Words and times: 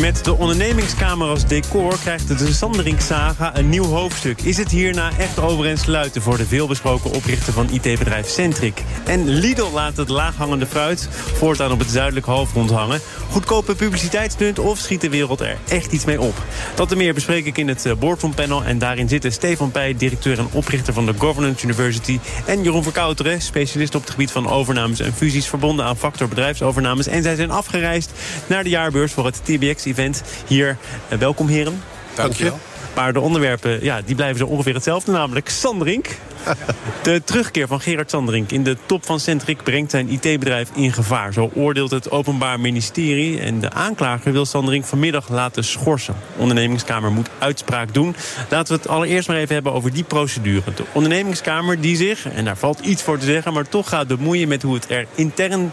Met 0.00 0.24
de 0.24 0.36
ondernemingskamer 0.36 1.28
als 1.28 1.46
decor 1.46 1.98
krijgt 1.98 2.38
de 2.38 2.52
Sanderink-saga 2.52 3.56
een 3.56 3.68
nieuw 3.68 3.84
hoofdstuk. 3.84 4.40
Is 4.40 4.56
het 4.56 4.70
hierna 4.70 5.10
echt 5.18 5.38
over 5.38 5.66
en 5.66 5.78
sluiten 5.78 6.22
voor 6.22 6.36
de 6.36 6.46
veelbesproken 6.46 7.10
oprichter 7.10 7.52
van 7.52 7.68
IT-bedrijf 7.70 8.28
Centric? 8.28 8.82
En 9.06 9.28
Lidl 9.28 9.70
laat 9.72 9.96
het 9.96 10.08
laaghangende 10.08 10.66
fruit 10.66 11.08
voortaan 11.12 11.72
op 11.72 11.78
het 11.78 11.90
zuidelijk 11.90 12.26
halfrond 12.26 12.70
hangen. 12.70 13.00
Goedkope 13.30 13.74
publiciteitsstunt 13.74 14.58
of 14.58 14.78
schiet 14.78 15.00
de 15.00 15.08
wereld 15.08 15.40
er 15.40 15.56
echt 15.68 15.92
iets 15.92 16.04
mee 16.04 16.20
op? 16.20 16.34
Dat 16.74 16.90
en 16.92 16.96
meer 16.96 17.14
bespreek 17.14 17.46
ik 17.46 17.58
in 17.58 17.68
het 17.68 17.86
eh, 17.86 17.92
Boardroom 17.94 18.34
Panel. 18.34 18.64
En 18.64 18.78
daarin 18.78 19.08
zitten 19.08 19.32
Stefan 19.32 19.70
Pij, 19.70 19.94
directeur 19.96 20.38
en 20.38 20.48
oprichter 20.52 20.92
van 20.92 21.06
de 21.06 21.14
Governance 21.18 21.64
University... 21.64 22.18
en 22.44 22.62
Jeroen 22.62 22.82
Verkouteren, 22.82 23.40
specialist 23.40 23.94
op 23.94 24.00
het 24.00 24.10
gebied 24.10 24.30
van 24.30 24.48
overnames 24.48 25.00
en 25.00 25.12
fusies... 25.12 25.46
verbonden 25.46 25.84
aan 25.84 25.96
factor 25.96 26.28
bedrijfsovernames. 26.28 27.06
En 27.06 27.22
zij 27.22 27.34
zijn 27.34 27.50
afgereisd 27.50 28.10
naar 28.46 28.64
de 28.64 28.70
jaarbeurs 28.70 29.12
voor 29.12 29.24
het 29.24 29.40
TBX 29.44 29.85
event 29.86 30.22
hier. 30.46 30.76
Uh, 31.12 31.18
welkom 31.18 31.48
heren. 31.48 31.82
Dank 32.14 32.32
je. 32.32 32.52
Maar 32.96 33.12
de 33.12 33.20
onderwerpen 33.20 33.84
ja, 33.84 34.00
die 34.04 34.14
blijven 34.14 34.38
zo 34.38 34.46
ongeveer 34.46 34.74
hetzelfde, 34.74 35.12
namelijk 35.12 35.48
Sanderink. 35.48 36.08
De 37.02 37.22
terugkeer 37.24 37.66
van 37.66 37.80
Gerard 37.80 38.10
Sanderink 38.10 38.50
in 38.50 38.62
de 38.62 38.76
top 38.86 39.06
van 39.06 39.20
Centric 39.20 39.62
brengt 39.62 39.90
zijn 39.90 40.08
IT-bedrijf 40.08 40.70
in 40.74 40.92
gevaar. 40.92 41.32
Zo 41.32 41.50
oordeelt 41.54 41.90
het 41.90 42.10
Openbaar 42.10 42.60
Ministerie. 42.60 43.40
En 43.40 43.60
de 43.60 43.70
aanklager 43.70 44.32
wil 44.32 44.44
Sanderink 44.44 44.84
vanmiddag 44.84 45.28
laten 45.28 45.64
schorsen. 45.64 46.14
De 46.34 46.40
ondernemingskamer 46.40 47.12
moet 47.12 47.28
uitspraak 47.38 47.94
doen. 47.94 48.16
Laten 48.50 48.74
we 48.74 48.82
het 48.82 48.88
allereerst 48.90 49.28
maar 49.28 49.36
even 49.36 49.54
hebben 49.54 49.72
over 49.72 49.92
die 49.92 50.04
procedure. 50.04 50.74
De 50.74 50.84
ondernemingskamer 50.92 51.80
die 51.80 51.96
zich, 51.96 52.28
en 52.28 52.44
daar 52.44 52.56
valt 52.56 52.80
iets 52.80 53.02
voor 53.02 53.18
te 53.18 53.26
zeggen... 53.26 53.52
maar 53.52 53.68
toch 53.68 53.88
gaat 53.88 54.06
bemoeien 54.06 54.48
met 54.48 54.62
hoe 54.62 54.74
het 54.74 54.90
er 54.90 55.06
intern 55.14 55.72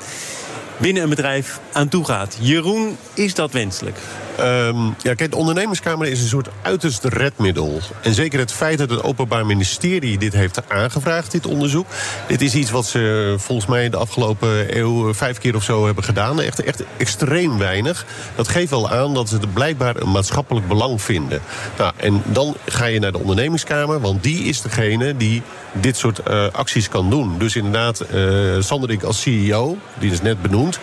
binnen 0.78 1.04
een 1.04 1.10
bedrijf 1.10 1.60
aan 1.72 1.88
toe 1.88 2.06
gaat. 2.06 2.38
Jeroen, 2.40 2.98
is 3.14 3.34
dat 3.34 3.52
wenselijk? 3.52 3.98
Um, 4.40 4.96
ja, 5.02 5.14
kijk, 5.14 5.32
de 5.32 5.38
ondernemerskamer 5.38 6.08
is 6.08 6.22
een 6.22 6.28
soort 6.28 6.50
uiterst 6.62 7.04
redmiddel. 7.04 7.80
En 8.02 8.14
zeker 8.14 8.40
het 8.40 8.52
feit 8.52 8.78
dat 8.78 8.90
het 8.90 9.04
Openbaar 9.04 9.46
Ministerie 9.46 10.18
dit 10.18 10.34
heeft 10.34 10.70
aangevraagd, 10.70 11.32
dit 11.32 11.46
onderzoek. 11.46 11.88
Dit 12.28 12.42
is 12.42 12.56
iets 12.56 12.72
wat 12.72 12.86
ze 12.86 13.36
volgens 13.38 13.68
mij 13.68 13.90
de 13.90 13.98
afgelopen 13.98 14.78
eeuw 14.78 15.14
vijf 15.14 15.38
keer 15.38 15.56
of 15.56 15.64
zo 15.64 15.86
hebben 15.86 16.04
gedaan. 16.04 16.42
Echt, 16.42 16.64
echt 16.64 16.84
extreem 16.98 17.58
weinig. 17.58 18.06
Dat 18.36 18.48
geeft 18.48 18.70
wel 18.70 18.90
aan 18.90 19.14
dat 19.14 19.30
ze 19.30 19.38
er 19.42 19.48
blijkbaar 19.48 19.96
een 19.96 20.12
maatschappelijk 20.12 20.68
belang 20.68 21.02
vinden. 21.02 21.42
Nou, 21.78 21.94
en 21.98 22.22
dan 22.26 22.56
ga 22.66 22.86
je 22.86 23.00
naar 23.00 23.12
de 23.12 23.20
ondernemingskamer, 23.20 24.00
want 24.00 24.24
die 24.24 24.44
is 24.44 24.62
degene 24.62 25.18
die 25.18 25.42
dit 25.72 25.98
soort 25.98 26.20
uh, 26.28 26.46
acties 26.52 26.90
kan 26.90 27.10
doen. 27.10 27.38
Dus 27.38 27.56
inderdaad, 27.56 28.04
uh, 28.14 28.62
Sanderik 28.62 29.04
als 29.04 29.22
CEO, 29.22 29.78
die 30.00 30.12
is 30.12 30.22
net 30.22 30.42
benoemd 30.42 30.80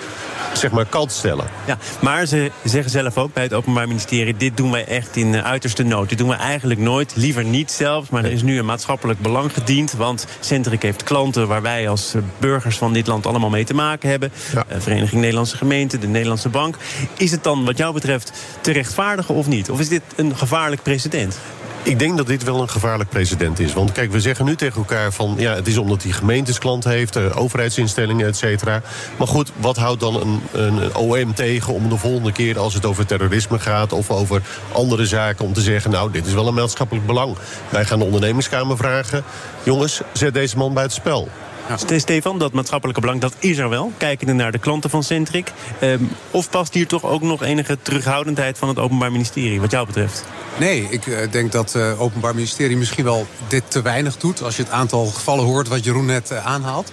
zeg 0.53 0.71
maar 0.71 0.85
kant 0.85 1.13
stellen. 1.13 1.47
Ja, 1.67 1.79
maar 2.01 2.27
ze 2.27 2.51
zeggen 2.65 2.91
zelf 2.91 3.19
ook 3.19 3.35
bij 3.41 3.49
het 3.49 3.59
Openbaar 3.59 3.89
Ministerie... 3.89 4.37
dit 4.37 4.57
doen 4.57 4.71
wij 4.71 4.85
echt 4.85 5.17
in 5.17 5.33
uh, 5.33 5.45
uiterste 5.45 5.83
nood. 5.83 6.09
Dit 6.09 6.19
doen 6.19 6.29
we 6.29 6.35
eigenlijk 6.35 6.81
nooit, 6.81 7.13
liever 7.17 7.45
niet 7.45 7.71
zelfs. 7.71 8.09
Maar 8.09 8.25
er 8.25 8.33
is 8.33 8.43
nu 8.43 8.59
een 8.59 8.65
maatschappelijk 8.65 9.21
belang 9.21 9.53
gediend. 9.53 9.93
Want 9.93 10.27
Centric 10.41 10.83
heeft 10.83 11.03
klanten 11.03 11.49
waar 11.49 11.63
wij 11.63 11.89
als 11.89 12.15
burgers 12.39 12.79
van 12.79 12.93
dit 12.93 13.07
land... 13.07 13.27
allemaal 13.27 13.51
mee 13.51 13.65
te 13.65 13.75
maken 13.75 14.09
hebben. 14.09 14.33
Ja. 14.53 14.65
Uh, 14.73 14.81
Vereniging 14.81 15.21
Nederlandse 15.21 15.57
Gemeenten, 15.57 16.01
de 16.01 16.07
Nederlandse 16.07 16.49
Bank. 16.49 16.77
Is 17.17 17.31
het 17.31 17.45
dan 17.45 17.65
wat 17.65 17.77
jou 17.79 17.95
betreft 17.95 18.33
te 18.61 18.73
rechtvaardigen 18.73 19.35
of 19.35 19.47
niet? 19.47 19.71
Of 19.71 19.81
is 19.81 19.89
dit 19.89 20.03
een 20.17 20.37
gevaarlijk 20.37 20.83
precedent? 20.83 21.39
Ik 21.83 21.99
denk 21.99 22.17
dat 22.17 22.27
dit 22.27 22.43
wel 22.43 22.61
een 22.61 22.69
gevaarlijk 22.69 23.11
precedent 23.11 23.59
is. 23.59 23.73
Want 23.73 23.93
kijk, 23.93 24.13
we 24.13 24.21
zeggen 24.21 24.45
nu 24.45 24.57
tegen 24.57 24.77
elkaar 24.77 25.13
van... 25.13 25.35
ja, 25.39 25.55
het 25.55 25.67
is 25.67 25.77
omdat 25.77 26.03
hij 26.03 26.13
gemeentesklant 26.13 26.85
heeft, 26.85 27.17
uh, 27.17 27.37
overheidsinstellingen, 27.37 28.27
et 28.27 28.37
cetera. 28.37 28.83
Maar 29.17 29.27
goed, 29.27 29.53
wat 29.57 29.77
houdt 29.77 30.01
dan 30.01 30.21
een, 30.21 30.41
een 30.53 30.95
OM 30.95 31.35
tegen 31.35 31.75
om 31.75 31.89
de 31.89 31.97
volgende 31.97 32.33
keer... 32.33 32.59
als 32.59 32.75
het 32.75 32.87
over 32.87 33.07
terrorisme 33.07 33.59
gaat 33.59 33.93
of 33.93 34.11
over 34.11 34.43
andere 34.73 35.07
zaken... 35.07 35.45
om 35.45 35.53
te 35.53 35.61
zeggen, 35.61 35.91
nou, 35.91 36.11
dit 36.11 36.27
is 36.27 36.33
wel 36.33 36.47
een 36.47 36.55
maatschappelijk 36.55 37.07
belang. 37.07 37.37
Wij 37.69 37.85
gaan 37.85 37.99
de 37.99 38.05
ondernemingskamer 38.05 38.77
vragen... 38.77 39.25
jongens, 39.63 40.01
zet 40.13 40.35
deze 40.35 40.57
man 40.57 40.75
bij 40.75 40.83
het 40.83 40.93
spel. 40.93 41.29
Stefan, 41.77 42.39
dat 42.39 42.53
maatschappelijke 42.53 43.01
belang, 43.01 43.21
dat 43.21 43.35
is 43.39 43.59
er 43.59 43.69
wel. 43.69 43.93
Kijkende 43.97 44.33
naar 44.33 44.53
de 44.53 44.59
klanten 44.59 44.91
van 44.91 45.03
Centric. 45.03 45.53
Um, 45.83 46.11
of 46.31 46.51
past 46.51 46.75
hier 46.75 46.87
toch 46.87 47.05
ook 47.05 47.23
nog 47.23 47.43
enige 47.43 47.79
terughoudendheid 47.83 48.59
van 48.59 48.69
het 48.69 48.79
Openbaar 48.79 49.13
Ministerie, 49.13 49.61
wat 49.61 49.71
jou 49.71 49.87
betreft? 49.87 50.25
Nee, 50.59 50.87
ik 50.91 51.07
uh, 51.07 51.31
denk 51.31 51.53
dat 51.53 51.73
het 51.73 51.83
uh, 51.83 52.01
Openbaar 52.01 52.35
Ministerie 52.35 52.77
misschien 52.77 53.05
wel 53.05 53.27
dit 53.49 53.63
te 53.69 53.83
weinig 53.83 54.17
doet. 54.17 54.43
Als 54.43 54.57
je 54.57 54.63
het 54.63 54.73
aantal 54.73 55.07
gevallen 55.07 55.45
hoort 55.45 55.69
wat 55.69 55.85
Jeroen 55.85 56.07
net 56.07 56.31
uh, 56.31 56.47
aanhaalt. 56.47 56.93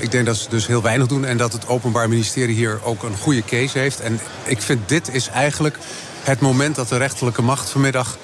ik 0.00 0.10
denk 0.10 0.26
dat 0.26 0.36
ze 0.36 0.48
dus 0.48 0.66
heel 0.66 0.82
weinig 0.82 1.06
doen. 1.06 1.24
En 1.24 1.36
dat 1.36 1.52
het 1.52 1.68
Openbaar 1.68 2.08
Ministerie 2.08 2.54
hier 2.54 2.80
ook 2.82 3.02
een 3.02 3.16
goede 3.16 3.44
case 3.44 3.78
heeft. 3.78 4.00
En 4.00 4.20
ik 4.44 4.62
vind 4.62 4.88
dit 4.88 5.14
is 5.14 5.28
eigenlijk 5.28 5.78
het 6.22 6.40
moment 6.40 6.74
dat 6.74 6.88
de 6.88 6.96
rechterlijke 6.96 7.42
macht 7.42 7.70
vanmiddag 7.70 8.18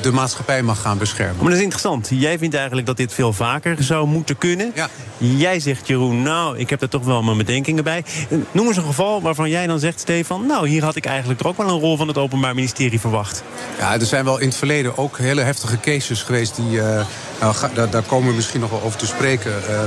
de 0.00 0.12
maatschappij 0.12 0.62
mag 0.62 0.80
gaan 0.80 0.98
beschermen. 0.98 1.36
Maar 1.36 1.44
dat 1.44 1.56
is 1.56 1.62
interessant. 1.62 2.08
Jij 2.10 2.38
vindt 2.38 2.54
eigenlijk 2.54 2.86
dat 2.86 2.96
dit 2.96 3.12
veel 3.12 3.32
vaker 3.32 3.76
zou 3.82 4.06
moeten 4.06 4.38
kunnen. 4.38 4.72
Ja. 4.74 4.88
Jij 5.18 5.60
zegt, 5.60 5.86
Jeroen, 5.86 6.22
nou, 6.22 6.58
ik 6.58 6.70
heb 6.70 6.82
er 6.82 6.88
toch 6.88 7.04
wel 7.04 7.22
mijn 7.22 7.36
bedenkingen 7.36 7.84
bij. 7.84 8.04
Noem 8.52 8.66
eens 8.66 8.76
een 8.76 8.82
geval 8.82 9.22
waarvan 9.22 9.50
jij 9.50 9.66
dan 9.66 9.78
zegt, 9.78 10.00
Stefan... 10.00 10.46
nou, 10.46 10.68
hier 10.68 10.84
had 10.84 10.96
ik 10.96 11.04
eigenlijk 11.06 11.38
toch 11.38 11.48
ook 11.48 11.56
wel 11.56 11.68
een 11.68 11.80
rol 11.80 11.96
van 11.96 12.08
het 12.08 12.18
Openbaar 12.18 12.54
Ministerie 12.54 13.00
verwacht. 13.00 13.42
Ja, 13.78 13.92
er 13.92 14.06
zijn 14.06 14.24
wel 14.24 14.38
in 14.38 14.48
het 14.48 14.56
verleden 14.56 14.98
ook 14.98 15.18
hele 15.18 15.40
heftige 15.40 15.80
cases 15.80 16.22
geweest... 16.22 16.56
die, 16.56 16.70
uh, 16.70 17.00
nou, 17.40 17.54
ga, 17.54 17.70
daar, 17.74 17.90
daar, 17.90 18.02
komen 18.02 18.28
we 18.28 18.34
misschien 18.34 18.60
nog 18.60 18.70
wel 18.70 18.82
over 18.82 18.98
te 18.98 19.06
spreken. 19.06 19.52
Uh, 19.70 19.80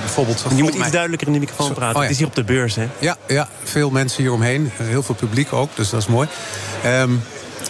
bijvoorbeeld, 0.00 0.44
je 0.56 0.62
moet 0.62 0.74
iets 0.74 0.90
duidelijker 0.90 1.26
in 1.26 1.32
de 1.32 1.38
microfoon 1.38 1.72
praten. 1.72 1.96
Oh, 1.96 2.02
ja. 2.02 2.02
Het 2.02 2.10
is 2.10 2.18
hier 2.18 2.26
op 2.26 2.34
de 2.34 2.44
beurs, 2.44 2.74
hè? 2.74 2.88
Ja, 2.98 3.16
ja, 3.26 3.48
veel 3.62 3.90
mensen 3.90 4.22
hieromheen. 4.22 4.70
Heel 4.76 5.02
veel 5.02 5.14
publiek 5.14 5.52
ook, 5.52 5.70
dus 5.74 5.90
dat 5.90 6.00
is 6.00 6.06
mooi. 6.06 6.28
Um, 6.86 7.22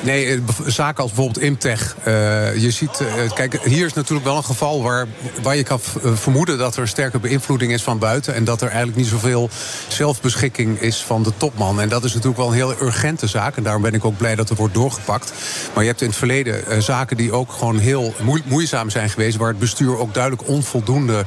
Nee, 0.02 0.26
eh, 0.26 0.40
zaken 0.66 1.02
als 1.02 1.12
bijvoorbeeld 1.12 1.44
Imtech. 1.44 1.96
Uh, 1.98 2.56
je 2.56 2.70
ziet, 2.70 3.00
uh, 3.00 3.32
kijk, 3.34 3.60
hier 3.64 3.86
is 3.86 3.92
natuurlijk 3.92 4.26
wel 4.26 4.36
een 4.36 4.44
geval 4.44 4.82
waar, 4.82 5.06
waar 5.42 5.56
je 5.56 5.62
kan 5.62 5.80
vermoeden 6.14 6.58
dat 6.58 6.76
er 6.76 6.88
sterke 6.88 7.18
beïnvloeding 7.18 7.72
is 7.72 7.82
van 7.82 7.98
buiten. 7.98 8.34
En 8.34 8.44
dat 8.44 8.60
er 8.60 8.68
eigenlijk 8.68 8.96
niet 8.96 9.06
zoveel 9.06 9.50
zelfbeschikking 9.88 10.80
is 10.80 11.02
van 11.02 11.22
de 11.22 11.32
topman. 11.36 11.80
En 11.80 11.88
dat 11.88 12.04
is 12.04 12.12
natuurlijk 12.12 12.38
wel 12.38 12.48
een 12.48 12.54
heel 12.54 12.74
urgente 12.80 13.26
zaak. 13.26 13.56
En 13.56 13.62
daarom 13.62 13.82
ben 13.82 13.94
ik 13.94 14.04
ook 14.04 14.16
blij 14.16 14.34
dat 14.34 14.50
er 14.50 14.56
wordt 14.56 14.74
doorgepakt. 14.74 15.32
Maar 15.74 15.82
je 15.82 15.88
hebt 15.88 16.00
in 16.00 16.08
het 16.08 16.16
verleden 16.16 16.82
zaken 16.82 17.16
die 17.16 17.32
ook 17.32 17.52
gewoon 17.52 17.78
heel 17.78 18.14
moeizaam 18.44 18.90
zijn 18.90 19.10
geweest. 19.10 19.36
Waar 19.36 19.48
het 19.48 19.58
bestuur 19.58 19.98
ook 19.98 20.14
duidelijk 20.14 20.48
onvoldoende 20.48 21.24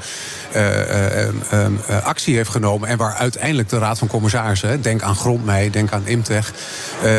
actie 2.04 2.36
heeft 2.36 2.50
genomen. 2.50 2.90
En 2.90 2.98
waar 2.98 3.14
uiteindelijk 3.14 3.70
de 3.70 3.78
Raad 3.78 3.98
van 3.98 4.08
Commissarissen, 4.08 4.82
denk 4.82 5.02
aan 5.02 5.16
Grondmei, 5.16 5.70
denk 5.70 5.92
aan 5.92 6.08
Imtech, 6.08 6.54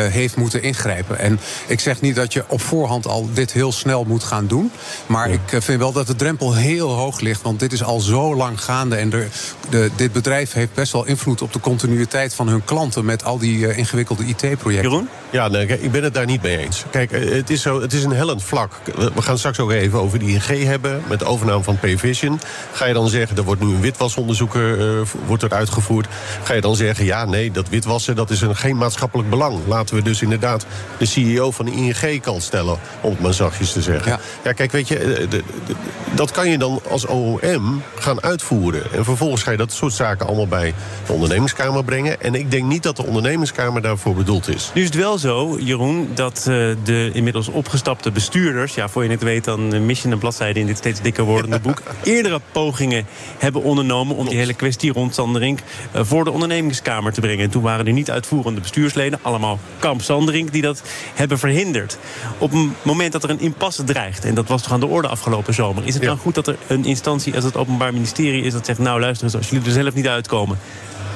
heeft 0.09 0.35
moeten 0.35 0.61
ingrijpen. 0.61 1.19
En 1.19 1.38
ik 1.67 1.79
zeg 1.79 2.01
niet 2.01 2.15
dat 2.15 2.33
je 2.33 2.43
op 2.47 2.61
voorhand 2.61 3.07
al 3.07 3.29
dit 3.33 3.53
heel 3.53 3.71
snel 3.71 4.03
moet 4.03 4.23
gaan 4.23 4.47
doen. 4.47 4.71
Maar 5.05 5.29
ik 5.29 5.51
eh, 5.51 5.61
vind 5.61 5.79
wel 5.79 5.91
dat 5.91 6.07
de 6.07 6.15
drempel 6.15 6.55
heel 6.55 6.89
hoog 6.89 7.19
ligt. 7.19 7.41
Want 7.41 7.59
dit 7.59 7.73
is 7.73 7.83
al 7.83 7.99
zo 7.99 8.35
lang 8.35 8.63
gaande. 8.63 8.95
En 8.95 9.09
de, 9.09 9.27
de, 9.69 9.89
dit 9.95 10.11
bedrijf 10.11 10.53
heeft 10.53 10.73
best 10.73 10.91
wel 10.91 11.05
invloed 11.05 11.41
op 11.41 11.53
de 11.53 11.59
continuïteit 11.59 12.33
van 12.33 12.47
hun 12.47 12.63
klanten. 12.63 13.05
met 13.05 13.23
al 13.23 13.37
die 13.37 13.57
uh, 13.57 13.77
ingewikkelde 13.77 14.25
IT-projecten. 14.25 14.89
Jeroen? 14.89 15.09
Ja, 15.29 15.47
nee, 15.47 15.67
ik 15.67 15.91
ben 15.91 16.03
het 16.03 16.13
daar 16.13 16.25
niet 16.25 16.41
mee 16.41 16.57
eens. 16.57 16.83
Kijk, 16.91 17.11
eh, 17.11 17.31
het 17.31 17.49
is, 17.49 17.61
zo, 17.61 17.81
het 17.81 17.93
is 17.93 18.03
een 18.03 18.11
hellend 18.11 18.43
vlak. 18.43 18.71
We 19.15 19.21
gaan 19.21 19.37
straks 19.37 19.59
ook 19.59 19.71
even 19.71 19.99
over 19.99 20.19
die 20.19 20.33
ING 20.33 20.63
hebben. 20.63 21.01
met 21.07 21.19
de 21.19 21.25
overname 21.25 21.63
van 21.63 21.79
Payvision. 21.79 22.39
Ga 22.71 22.85
je 22.85 22.93
dan 22.93 23.09
zeggen, 23.09 23.37
er 23.37 23.43
wordt 23.43 23.61
nu 23.61 23.67
een 23.67 23.81
witwasonderzoeker 23.81 24.77
uh, 24.77 25.01
wordt 25.25 25.43
er 25.43 25.53
uitgevoerd. 25.53 26.07
Ga 26.43 26.53
je 26.53 26.61
dan 26.61 26.75
zeggen, 26.75 27.05
ja, 27.05 27.25
nee, 27.25 27.51
dat 27.51 27.69
witwassen 27.69 28.15
dat 28.15 28.29
is 28.29 28.41
een, 28.41 28.55
geen 28.55 28.77
maatschappelijk 28.77 29.29
belang. 29.29 29.57
Laten 29.67 29.95
we 29.95 30.01
dus 30.01 30.21
inderdaad 30.21 30.65
de 30.97 31.05
CEO 31.05 31.28
van 31.37 31.65
de 31.65 31.71
ING 31.71 32.21
kan 32.21 32.41
stellen, 32.41 32.79
om 33.01 33.11
het 33.11 33.19
maar 33.19 33.33
zachtjes 33.33 33.71
te 33.71 33.81
zeggen. 33.81 34.11
Ja, 34.11 34.19
ja 34.43 34.53
kijk, 34.53 34.71
weet 34.71 34.87
je, 34.87 34.97
eh, 34.97 35.29
de, 35.29 35.43
de, 35.65 35.73
dat 36.15 36.31
kan 36.31 36.49
je 36.49 36.57
dan 36.57 36.81
als 36.89 37.05
OM 37.05 37.81
gaan 37.95 38.21
uitvoeren. 38.21 38.81
En 38.93 39.03
vervolgens 39.03 39.43
ga 39.43 39.51
je 39.51 39.57
dat 39.57 39.71
soort 39.71 39.93
zaken 39.93 40.27
allemaal 40.27 40.47
bij 40.47 40.73
de 41.05 41.13
ondernemingskamer 41.13 41.83
brengen. 41.83 42.21
En 42.21 42.35
ik 42.35 42.51
denk 42.51 42.63
niet 42.63 42.83
dat 42.83 42.95
de 42.95 43.05
ondernemingskamer 43.05 43.81
daarvoor 43.81 44.15
bedoeld 44.15 44.47
is. 44.47 44.71
Nu 44.73 44.81
is 44.81 44.87
het 44.87 44.97
wel 44.97 45.17
zo, 45.17 45.57
Jeroen, 45.59 46.09
dat 46.13 46.37
uh, 46.49 46.75
de 46.83 47.09
inmiddels 47.13 47.47
opgestapte 47.47 48.11
bestuurders... 48.11 48.73
ja, 48.73 48.89
voor 48.89 49.03
je 49.03 49.09
het 49.09 49.23
weet, 49.23 49.43
dan 49.43 49.85
mis 49.85 50.01
je 50.01 50.09
een 50.09 50.19
bladzijde 50.19 50.59
in 50.59 50.65
dit 50.65 50.77
steeds 50.77 51.01
dikker 51.01 51.23
wordende 51.23 51.59
boek... 51.59 51.81
eerdere 52.03 52.41
pogingen 52.51 53.05
hebben 53.37 53.63
ondernomen 53.63 54.15
om 54.15 54.27
die 54.27 54.37
hele 54.37 54.53
kwestie 54.53 54.93
rond 54.93 55.13
Sanderink... 55.13 55.59
Voor 55.93 56.23
de 56.23 56.31
ondernemingskamer 56.31 57.13
te 57.13 57.21
brengen. 57.21 57.43
En 57.43 57.49
toen 57.49 57.61
waren 57.61 57.87
er 57.87 57.93
niet 57.93 58.11
uitvoerende 58.11 58.61
bestuursleden, 58.61 59.19
allemaal 59.21 59.59
kamp 59.79 60.01
Sanderink... 60.01 60.51
die 60.51 60.61
dat 60.61 60.81
hebben 61.19 61.39
verhinderd. 61.39 61.97
Op 62.37 62.51
het 62.51 62.67
moment 62.81 63.11
dat 63.11 63.23
er 63.23 63.29
een 63.29 63.39
impasse 63.39 63.83
dreigt, 63.83 64.25
en 64.25 64.35
dat 64.35 64.47
was 64.47 64.61
toch 64.61 64.71
aan 64.71 64.79
de 64.79 64.87
orde 64.87 65.07
afgelopen 65.07 65.53
zomer... 65.53 65.85
is 65.85 65.93
het 65.93 66.03
dan 66.03 66.17
goed 66.17 66.35
dat 66.35 66.47
er 66.47 66.57
een 66.67 66.85
instantie 66.85 67.35
als 67.35 67.43
het 67.43 67.57
Openbaar 67.57 67.93
Ministerie 67.93 68.43
is 68.43 68.53
dat 68.53 68.65
zegt... 68.65 68.79
nou 68.79 68.99
luister 68.99 69.25
eens, 69.25 69.35
als 69.35 69.49
jullie 69.49 69.65
er 69.65 69.71
zelf 69.71 69.93
niet 69.93 70.07
uitkomen... 70.07 70.59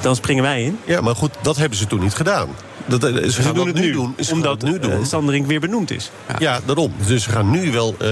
dan 0.00 0.16
springen 0.16 0.42
wij 0.42 0.62
in. 0.62 0.78
Ja, 0.84 1.00
maar 1.00 1.16
goed, 1.16 1.34
dat 1.42 1.56
hebben 1.56 1.78
ze 1.78 1.86
toen 1.86 2.00
niet 2.00 2.14
gedaan. 2.14 2.48
Dat, 2.86 3.04
eh, 3.04 3.14
ze, 3.22 3.30
Ze 3.30 3.42
gaan 3.42 3.54
doen 3.54 3.64
dat 3.66 3.74
het 3.74 3.84
nu, 3.84 3.92
doen. 3.92 4.14
Omdat 4.32 4.62
nu 4.62 4.78
doen. 4.78 4.90
eh, 4.90 5.04
Sanderink 5.04 5.46
weer 5.46 5.60
benoemd 5.60 5.90
is. 5.90 6.10
Ja, 6.38 6.60
daarom. 6.64 6.92
Dus 7.06 7.22
ze 7.22 7.30
gaan 7.30 7.50
nu 7.50 7.72
wel 7.72 7.94
eh, 7.98 8.10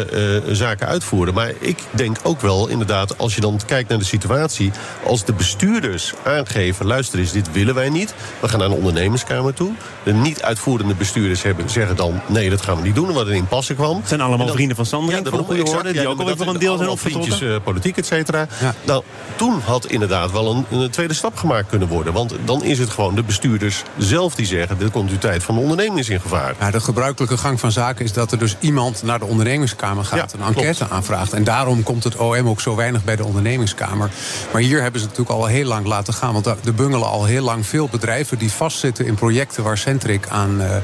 zaken 0.52 0.86
uitvoeren. 0.86 1.34
Maar 1.34 1.52
ik 1.58 1.78
denk 1.90 2.16
ook 2.22 2.40
wel, 2.40 2.69
inderdaad, 2.69 3.19
als 3.19 3.34
je 3.34 3.40
dan 3.40 3.60
kijkt 3.66 3.88
naar 3.88 3.98
de 3.98 4.04
situatie... 4.04 4.70
als 5.06 5.24
de 5.24 5.32
bestuurders 5.32 6.12
aangeven, 6.24 6.86
luister 6.86 7.19
eens, 7.19 7.32
dit 7.32 7.52
willen 7.52 7.74
wij 7.74 7.88
niet. 7.88 8.14
We 8.40 8.48
gaan 8.48 8.58
naar 8.58 8.69
een 8.69 8.74
ondernemerskamer 8.76 9.54
toe. 9.54 9.72
De 10.02 10.12
niet-uitvoerende 10.12 10.94
bestuurders 10.94 11.42
hebben, 11.42 11.70
zeggen 11.70 11.96
dan... 11.96 12.20
nee, 12.26 12.50
dat 12.50 12.60
gaan 12.62 12.76
we 12.76 12.82
niet 12.82 12.94
doen, 12.94 13.16
er 13.16 13.32
in 13.34 13.46
passen 13.46 13.74
kwam. 13.76 13.96
Het 13.96 14.08
zijn 14.08 14.20
allemaal 14.20 14.46
dan- 14.46 14.54
vrienden 14.54 14.76
van 14.76 14.86
daarom, 15.22 15.40
de 15.40 15.44
goede 15.46 15.60
exact. 15.60 15.78
orde... 15.78 15.92
die 15.92 16.02
Ja, 16.02 16.08
ook 16.08 16.19
alweer 16.19 16.36
voor 16.36 16.46
een 16.46 16.58
deel 16.58 16.76
zijn 16.76 16.96
vriendjes, 16.98 17.24
opgetrokken. 17.24 17.58
eh, 17.58 17.64
politiek, 17.64 17.96
et 17.96 18.06
cetera. 18.06 18.46
Ja. 18.60 18.74
Nou, 18.84 19.02
toen 19.36 19.60
had 19.64 19.86
inderdaad 19.86 20.32
wel 20.32 20.50
een, 20.70 20.78
een 20.80 20.90
tweede 20.90 21.14
stap 21.14 21.36
gemaakt 21.36 21.69
kunnen 21.69 21.88
worden. 21.88 22.12
Want 22.12 22.34
dan 22.44 22.64
is 22.64 22.78
het 22.78 22.90
gewoon 22.90 23.14
de 23.14 23.22
bestuurders 23.22 23.82
zelf 23.98 24.34
die 24.34 24.46
zeggen... 24.46 24.62
de 24.79 24.91
continuïteit 24.91 25.43
van 25.43 25.55
de 25.55 25.61
onderneming 25.61 25.99
is 25.99 26.09
in 26.09 26.20
gevaar. 26.20 26.55
Ja, 26.61 26.70
de 26.70 26.81
gebruikelijke 26.81 27.37
gang 27.37 27.61
van 27.61 27.73
zaken 27.73 28.05
is 28.05 28.12
dat 28.12 28.32
er 28.32 28.38
dus 28.38 28.56
iemand 28.61 29.03
naar 29.03 29.19
de 29.19 29.25
ondernemingskamer 29.25 30.05
gaat... 30.05 30.32
Ja, 30.32 30.38
een 30.38 30.47
enquête 30.47 30.76
klopt. 30.76 30.93
aanvraagt. 30.93 31.32
En 31.32 31.44
daarom 31.44 31.82
komt 31.82 32.05
het 32.05 32.17
OM 32.17 32.49
ook 32.49 32.61
zo 32.61 32.76
weinig 32.76 33.05
bij 33.05 33.17
de 33.17 33.25
ondernemingskamer. 33.25 34.11
Maar 34.53 34.62
hier 34.62 34.82
hebben 34.82 35.00
ze 35.00 35.06
het 35.06 35.17
natuurlijk 35.19 35.44
al 35.44 35.55
heel 35.55 35.64
lang 35.67 35.87
laten 35.87 36.14
gaan. 36.14 36.32
Want 36.32 36.47
er 36.47 36.75
bungelen 36.75 37.09
al 37.09 37.25
heel 37.25 37.43
lang 37.44 37.67
veel 37.67 37.88
bedrijven 37.88 38.38
die 38.38 38.53
vastzitten 38.53 39.06
in 39.06 39.14
projecten... 39.14 39.62
waar 39.62 39.79
Centric 39.79 40.29
aan 40.29 40.61
eh, 40.61 40.76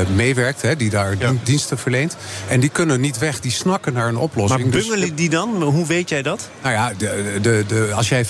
eh, 0.00 0.08
meewerkt, 0.08 0.62
hè, 0.62 0.76
die 0.76 0.90
daar 0.90 1.14
Ja. 1.18 1.32
diensten 1.42 1.78
verleent. 1.78 2.16
En 2.48 2.60
die 2.60 2.70
kunnen 2.70 3.00
niet 3.00 3.18
weg, 3.18 3.40
die 3.40 3.50
snakken 3.50 3.92
naar 3.92 4.08
een 4.08 4.16
oplossing. 4.16 4.62
Maar 4.62 4.70
Dus- 4.72 4.86
bungelen 4.88 5.14
die 5.14 5.28
dan? 5.30 5.62
Hoe 5.62 5.86
weet 5.86 6.08
jij 6.08 6.22
dat? 6.22 6.48
nou 6.62 6.74
ja, 6.74 6.92
de, 6.98 7.38
de, 7.42 7.64
de, 7.68 7.90
als 7.94 8.08
jij 8.08 8.24
40% 8.26 8.28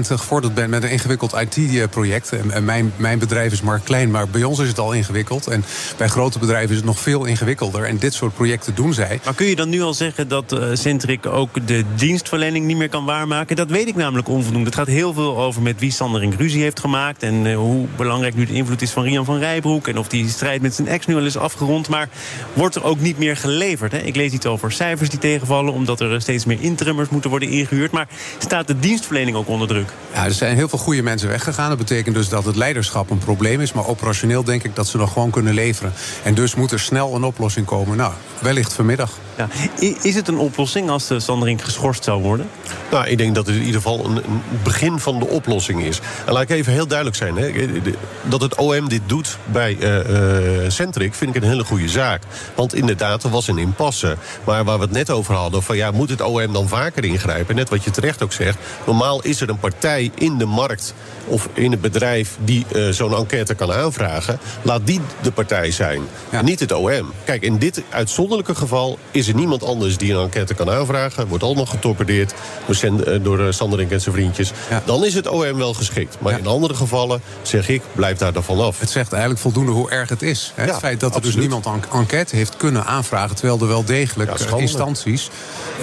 gevorderd 0.00 0.54
bent 0.54 0.70
met 0.70 0.82
een 0.82 0.90
ingewikkeld 0.90 1.32
IT-project... 1.32 2.32
en, 2.32 2.50
en 2.50 2.64
mijn, 2.64 2.92
mijn 2.96 3.18
bedrijf 3.18 3.52
is 3.52 3.60
maar 3.60 3.80
klein, 3.84 4.10
maar 4.10 4.17
bij 4.26 4.44
ons 4.44 4.58
is 4.58 4.68
het 4.68 4.78
al 4.78 4.92
ingewikkeld... 4.92 5.46
en 5.46 5.64
bij 5.96 6.08
grote 6.08 6.38
bedrijven 6.38 6.70
is 6.70 6.76
het 6.76 6.84
nog 6.84 7.00
veel 7.00 7.24
ingewikkelder... 7.24 7.84
en 7.84 7.98
dit 7.98 8.14
soort 8.14 8.34
projecten 8.34 8.74
doen 8.74 8.94
zij. 8.94 9.20
Maar 9.24 9.34
kun 9.34 9.46
je 9.46 9.56
dan 9.56 9.68
nu 9.68 9.82
al 9.82 9.94
zeggen 9.94 10.28
dat 10.28 10.52
eh, 10.52 10.68
Centric 10.72 11.26
ook 11.26 11.66
de 11.66 11.84
dienstverlening 11.94 12.66
niet 12.66 12.76
meer 12.76 12.88
kan 12.88 13.04
waarmaken? 13.04 13.56
Dat 13.56 13.70
weet 13.70 13.88
ik 13.88 13.96
namelijk 13.96 14.28
onvoldoende. 14.28 14.66
Het 14.66 14.78
gaat 14.78 14.86
heel 14.86 15.12
veel 15.12 15.38
over 15.38 15.62
met 15.62 15.80
wie 15.80 15.90
Sanderink 15.90 16.34
ruzie 16.34 16.62
heeft 16.62 16.80
gemaakt... 16.80 17.22
en 17.22 17.46
eh, 17.46 17.56
hoe 17.56 17.86
belangrijk 17.96 18.34
nu 18.34 18.46
de 18.46 18.52
invloed 18.52 18.82
is 18.82 18.90
van 18.90 19.02
Rian 19.02 19.24
van 19.24 19.38
Rijbroek... 19.38 19.88
en 19.88 19.98
of 19.98 20.08
die 20.08 20.28
strijd 20.28 20.62
met 20.62 20.74
zijn 20.74 20.88
ex 20.88 21.06
nu 21.06 21.14
al 21.14 21.26
is 21.26 21.36
afgerond. 21.36 21.88
Maar 21.88 22.08
wordt 22.52 22.74
er 22.74 22.84
ook 22.84 23.00
niet 23.00 23.18
meer 23.18 23.36
geleverd? 23.36 23.92
Hè? 23.92 23.98
Ik 23.98 24.16
lees 24.16 24.32
iets 24.32 24.46
over 24.46 24.72
cijfers 24.72 25.10
die 25.10 25.18
tegenvallen... 25.18 25.72
omdat 25.72 26.00
er 26.00 26.20
steeds 26.20 26.44
meer 26.44 26.60
interimmers 26.60 27.08
moeten 27.08 27.30
worden 27.30 27.48
ingehuurd. 27.48 27.90
Maar 27.90 28.08
staat 28.38 28.66
de 28.66 28.78
dienstverlening 28.78 29.36
ook 29.36 29.48
onder 29.48 29.68
druk? 29.68 29.92
Ja, 30.14 30.24
er 30.24 30.32
zijn 30.32 30.56
heel 30.56 30.68
veel 30.68 30.78
goede 30.78 31.02
mensen 31.02 31.28
weggegaan. 31.28 31.68
Dat 31.68 31.78
betekent 31.78 32.14
dus 32.14 32.28
dat 32.28 32.44
het 32.44 32.56
leiderschap 32.56 33.10
een 33.10 33.18
probleem 33.18 33.60
is. 33.60 33.72
Maar 33.72 33.84
operationeel 34.08 34.44
denk 34.44 34.62
ik 34.62 34.76
dat 34.76 34.86
ze 34.86 34.96
nog 34.96 35.12
gewoon 35.12 35.30
kunnen 35.30 35.54
leveren. 35.54 35.92
En 36.24 36.34
dus 36.34 36.54
moet 36.54 36.72
er 36.72 36.80
snel 36.80 37.14
een 37.14 37.24
oplossing 37.24 37.66
komen. 37.66 37.96
Nou, 37.96 38.12
wellicht 38.40 38.72
vanmiddag. 38.72 39.18
Ja. 39.38 39.48
Is 40.02 40.14
het 40.14 40.28
een 40.28 40.38
oplossing 40.38 40.90
als 40.90 41.06
de 41.06 41.20
Sanderink 41.20 41.62
geschorst 41.62 42.04
zou 42.04 42.22
worden? 42.22 42.48
Nou, 42.90 43.06
ik 43.06 43.18
denk 43.18 43.34
dat 43.34 43.46
het 43.46 43.54
in 43.54 43.62
ieder 43.62 43.80
geval 43.80 44.04
een, 44.04 44.16
een 44.16 44.42
begin 44.62 44.98
van 44.98 45.18
de 45.18 45.26
oplossing 45.26 45.82
is. 45.82 46.00
En 46.26 46.32
laat 46.32 46.42
ik 46.42 46.50
even 46.50 46.72
heel 46.72 46.86
duidelijk 46.86 47.16
zijn. 47.16 47.36
Hè. 47.36 47.52
Dat 48.22 48.40
het 48.40 48.54
OM 48.54 48.88
dit 48.88 49.02
doet 49.06 49.38
bij 49.44 49.76
eh, 49.80 50.64
eh, 50.64 50.70
Centric 50.70 51.14
vind 51.14 51.36
ik 51.36 51.42
een 51.42 51.48
hele 51.48 51.64
goede 51.64 51.88
zaak. 51.88 52.22
Want 52.54 52.74
inderdaad, 52.74 53.24
er 53.24 53.30
was 53.30 53.48
een 53.48 53.58
impasse. 53.58 54.16
Maar 54.44 54.64
waar 54.64 54.78
we 54.78 54.84
het 54.84 54.92
net 54.92 55.10
over 55.10 55.34
hadden, 55.34 55.62
van 55.62 55.76
ja, 55.76 55.90
moet 55.90 56.10
het 56.10 56.20
OM 56.20 56.52
dan 56.52 56.68
vaker 56.68 57.04
ingrijpen? 57.04 57.54
Net 57.54 57.68
wat 57.68 57.84
je 57.84 57.90
terecht 57.90 58.22
ook 58.22 58.32
zegt. 58.32 58.58
Normaal 58.86 59.22
is 59.22 59.40
er 59.40 59.48
een 59.48 59.58
partij 59.58 60.10
in 60.14 60.38
de 60.38 60.46
markt 60.46 60.94
of 61.24 61.48
in 61.52 61.70
het 61.70 61.80
bedrijf 61.80 62.36
die 62.44 62.66
eh, 62.72 62.88
zo'n 62.88 63.16
enquête 63.16 63.54
kan 63.54 63.72
aanvragen. 63.72 64.38
Laat 64.62 64.86
die 64.86 65.00
de 65.22 65.32
partij 65.32 65.70
zijn. 65.70 66.02
Ja. 66.30 66.42
Niet 66.42 66.60
het 66.60 66.72
OM. 66.72 67.12
Kijk, 67.24 67.42
in 67.42 67.58
dit 67.58 67.82
uitzonderlijke 67.90 68.54
geval 68.54 68.98
is 69.10 69.27
er 69.28 69.34
niemand 69.34 69.64
anders 69.64 69.96
die 69.96 70.12
een 70.12 70.20
enquête 70.22 70.54
kan 70.54 70.70
aanvragen. 70.70 71.28
Wordt 71.28 71.44
al 71.44 71.54
nog 71.54 71.70
getorpedeerd 71.70 72.34
door, 72.66 72.74
Sen- 72.74 73.06
eh, 73.06 73.18
door 73.22 73.46
eh, 73.46 73.52
Sanderink 73.52 73.90
en 73.90 74.00
zijn 74.00 74.14
vriendjes. 74.14 74.52
Ja. 74.70 74.82
Dan 74.84 75.04
is 75.04 75.14
het 75.14 75.28
OM 75.28 75.56
wel 75.56 75.74
geschikt. 75.74 76.16
Maar 76.20 76.32
Ja. 76.32 76.38
in 76.38 76.46
andere 76.46 76.74
gevallen 76.74 77.20
zeg 77.42 77.68
ik, 77.68 77.82
blijf 77.92 78.18
daar 78.18 78.32
dan 78.32 78.42
vanaf. 78.44 78.80
Het 78.80 78.90
zegt 78.90 79.12
eigenlijk 79.12 79.42
voldoende 79.42 79.72
hoe 79.72 79.90
erg 79.90 80.08
het 80.08 80.22
is. 80.22 80.52
Hè? 80.54 80.64
Ja, 80.64 80.70
het 80.70 80.78
feit 80.78 81.00
dat 81.00 81.14
er 81.14 81.22
dus 81.22 81.36
niemand 81.36 81.66
een 81.66 81.82
enquête 81.92 82.36
heeft 82.36 82.56
kunnen 82.56 82.84
aanvragen... 82.84 83.36
terwijl 83.36 83.60
er 83.60 83.68
wel 83.68 83.84
degelijk 83.84 84.38
Ja, 84.38 84.46
eh, 84.46 84.60
instanties, 84.60 85.28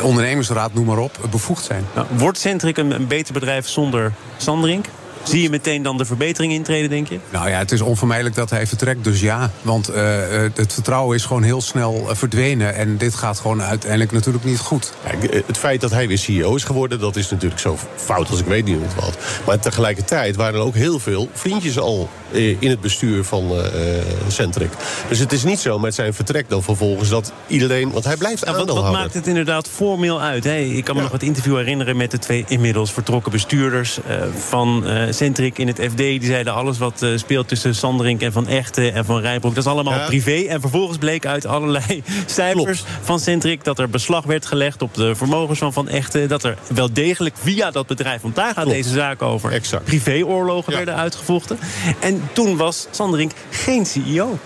ondernemingsraad, 0.01 0.73
noem 0.73 0.85
maar 0.85 0.97
op... 0.97 1.17
bevoegd 1.31 1.65
zijn. 1.65 1.85
Nou, 1.95 2.07
wordt 2.17 2.37
Centric 2.37 2.77
een, 2.77 2.91
een 2.91 3.07
beter 3.07 3.33
bedrijf 3.33 3.67
zonder 3.67 4.13
Sanderink? 4.37 4.85
Zie 5.27 5.41
je 5.41 5.49
meteen 5.49 5.81
dan 5.81 5.97
de 5.97 6.05
verbetering 6.05 6.53
intreden, 6.53 6.89
denk 6.89 7.07
je? 7.07 7.19
Nou 7.31 7.49
ja, 7.49 7.57
het 7.57 7.71
is 7.71 7.81
onvermijdelijk 7.81 8.35
dat 8.35 8.49
hij 8.49 8.67
vertrekt, 8.67 9.03
dus 9.03 9.19
ja. 9.19 9.51
Want 9.61 9.87
eh, 9.87 10.45
eh, 10.45 10.51
het 10.55 10.73
vertrouwen 10.73 11.15
is 11.15 11.25
gewoon 11.25 11.43
heel 11.43 11.61
snel 11.61 12.05
eh, 12.09 12.15
verdwenen. 12.15 12.75
En 12.75 12.97
dit 12.97 13.15
gaat 13.15 13.39
gewoon 13.39 13.61
uiteindelijk 13.61 14.11
natuurlijk 14.11 14.43
niet 14.43 14.59
goed. 14.59 14.93
Eh, 15.03 15.41
het 15.45 15.57
feit 15.57 15.81
dat 15.81 15.91
hij 15.91 16.07
weer 16.07 16.17
CEO 16.17 16.55
is 16.55 16.63
geworden, 16.63 16.99
dat 16.99 17.15
is 17.15 17.29
natuurlijk 17.29 17.61
zo 17.61 17.77
fout 17.95 18.29
als 18.29 18.39
ik 18.39 18.45
weet 18.45 18.65
niet 18.65 18.95
wat. 18.95 19.17
Maar 19.45 19.59
tegelijkertijd 19.59 20.35
waren 20.35 20.59
er 20.59 20.65
ook 20.65 20.75
heel 20.75 20.99
veel 20.99 21.29
vriendjes 21.33 21.79
al 21.79 22.09
in 22.35 22.69
het 22.69 22.81
bestuur 22.81 23.23
van 23.23 23.51
eh, 23.51 23.97
eh, 23.97 24.03
Centric. 24.27 24.69
Dus 25.09 25.19
het 25.19 25.31
is 25.31 25.43
niet 25.43 25.59
zo 25.59 25.79
met 25.79 25.95
zijn 25.95 26.13
vertrek 26.13 26.49
dan 26.49 26.63
vervolgens 26.63 27.09
dat 27.09 27.31
iedereen. 27.47 27.91
Want 27.91 28.05
hij 28.05 28.17
blijft 28.17 28.45
Nou, 28.45 28.57
wat, 28.57 28.65
wat 28.65 28.69
aandeelhouder. 28.69 29.01
maakt 29.03 29.13
het 29.13 29.27
inderdaad 29.27 29.67
formeel 29.69 30.21
uit? 30.21 30.43
Hè? 30.43 30.57
Ik 30.57 30.83
kan 30.83 30.93
me 30.95 31.01
Ja. 31.01 31.07
nog 31.07 31.13
het 31.19 31.23
interview 31.27 31.55
herinneren 31.57 31.97
met 31.97 32.11
de 32.11 32.19
twee 32.19 32.45
inmiddels 32.47 32.91
vertrokken 32.93 33.31
bestuurders 33.31 33.97
eh, 34.07 34.15
van 34.47 34.87
eh 34.87 35.11
Centric 35.11 35.57
in 35.57 35.67
het 35.67 35.79
FD. 35.91 35.97
Die 35.97 36.25
zeiden 36.25 36.53
alles 36.53 36.77
wat 36.77 37.01
eh, 37.01 37.09
speelt 37.15 37.47
tussen 37.47 37.75
Sanderink 37.75 38.21
en 38.21 38.31
Van 38.31 38.47
Echten 38.47 38.93
en 38.93 39.05
Van 39.05 39.19
Rijbroek. 39.19 39.55
Dat 39.55 39.65
is 39.65 39.71
allemaal 39.71 39.93
Ja. 39.93 40.05
privé. 40.05 40.31
En 40.47 40.61
vervolgens 40.61 40.97
bleek 40.97 41.25
uit 41.25 41.45
allerlei 41.45 42.03
cijfers 42.25 42.83
van 43.01 43.19
Centric 43.19 43.63
dat 43.63 43.79
er 43.79 43.89
beslag 43.89 44.23
werd 44.23 44.45
gelegd 44.45 44.81
op 44.81 44.93
de 44.93 45.15
vermogens 45.15 45.59
van 45.59 45.73
Van 45.73 45.87
Echten. 45.87 46.27
Dat 46.27 46.43
er 46.43 46.57
wel 46.73 46.93
degelijk 46.93 47.35
via 47.41 47.71
dat 47.71 47.87
bedrijf, 47.87 48.21
want 48.21 48.35
daar 48.35 48.45
gaat 48.53 48.63
Klopt. 48.63 48.69
deze 48.83 48.89
zaak 48.89 49.21
over, 49.21 49.51
Exact. 49.51 49.83
privéoorlogen 49.85 50.71
Ja. 50.71 50.77
werden 50.77 50.95
uitgevochten. 50.95 51.57
En 51.99 52.24
toen 52.33 52.57
was 52.57 52.87
Sanderink 52.91 53.31
geen 53.49 53.85
CEO. 53.85 54.37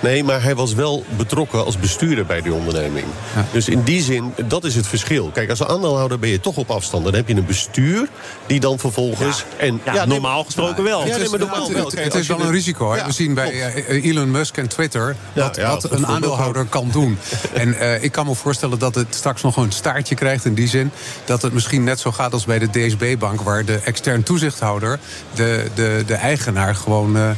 Nee, 0.00 0.24
maar 0.24 0.42
hij 0.42 0.54
was 0.54 0.74
wel 0.74 1.04
betrokken 1.16 1.64
als 1.64 1.78
bestuurder 1.78 2.26
bij 2.26 2.40
die 2.40 2.52
onderneming. 2.54 3.04
Dus 3.52 3.68
in 3.68 3.82
die 3.82 4.02
zin, 4.02 4.32
dat 4.46 4.64
is 4.64 4.74
het 4.74 4.86
verschil. 4.86 5.30
Kijk, 5.34 5.50
als 5.50 5.64
aandeelhouder 5.64 6.18
ben 6.18 6.30
je 6.30 6.40
toch 6.40 6.56
op 6.56 6.70
afstand. 6.70 7.04
Dan 7.04 7.14
heb 7.14 7.28
je 7.28 7.34
een 7.34 7.46
bestuur 7.46 8.08
die 8.46 8.60
dan 8.60 8.78
vervolgens... 8.78 9.44
En, 9.56 9.80
Ja, 9.92 10.04
normaal 10.04 10.44
gesproken 10.44 10.84
wel. 10.84 10.98
Ja, 11.00 11.04
Het 11.06 11.14
nee, 11.14 11.24
is, 11.24 11.30
maar 11.30 11.38
normaal 11.38 11.64
het- 11.64 11.72
wel. 11.72 11.84
het- 11.84 11.94
Kijk, 11.94 12.04
het 12.04 12.12
als 12.12 12.22
is 12.22 12.28
je 12.28 12.36
wel 12.36 12.46
een 12.46 12.52
risico. 12.52 12.90
hè. 12.90 12.96
Ja, 12.96 13.06
We 13.06 13.12
zien 13.12 13.34
bij 13.34 13.50
klopt. 13.50 13.86
eh, 13.88 14.04
Elon 14.04 14.30
Musk 14.30 14.56
en 14.56 14.68
Twitter 14.68 15.16
wat, 15.32 15.56
ja, 15.56 15.68
wat 15.70 15.82
dat 15.82 15.90
een 15.92 16.06
aandeelhouder 16.06 16.64
kan 16.64 16.88
doen. 16.92 17.18
En 17.52 17.78
eh, 17.78 18.02
ik 18.02 18.12
kan 18.12 18.26
me 18.26 18.34
voorstellen 18.34 18.78
dat 18.78 18.94
het 18.94 19.14
straks 19.14 19.42
nog 19.42 19.56
een 19.56 19.72
staartje 19.72 20.14
krijgt 20.14 20.44
in 20.44 20.54
die 20.54 20.68
zin. 20.68 20.90
Dat 21.24 21.42
het 21.42 21.52
misschien 21.52 21.84
net 21.84 22.00
zo 22.00 22.12
gaat 22.12 22.32
als 22.32 22.44
bij 22.44 22.58
de 22.58 22.70
DSB-bank... 22.70 23.40
waar 23.40 23.64
de 23.64 23.80
extern 23.84 24.22
toezichthouder 24.22 24.98
de, 25.34 25.66
de, 25.74 26.02
de 26.06 26.14
eigenaar 26.14 26.74
gewoon... 26.74 27.16
eh, 27.16 27.30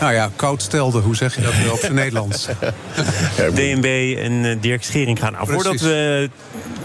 nou 0.00 0.12
ja, 0.12 0.30
koud 0.36 0.62
stelde. 0.62 1.00
Hoe 1.00 1.16
zeg 1.16 1.34
je 1.34 1.40
dat 1.40 1.52
op 1.72 1.78
zijn 1.78 1.94
Nederlands? 2.04 2.48
DNB 3.54 4.16
en 4.18 4.44
eh, 4.44 4.56
Dirk 4.60 4.84
Schering 4.84 5.18
gaan. 5.18 5.32
Nou, 5.32 5.52
voordat 5.52 5.80
we 5.80 6.30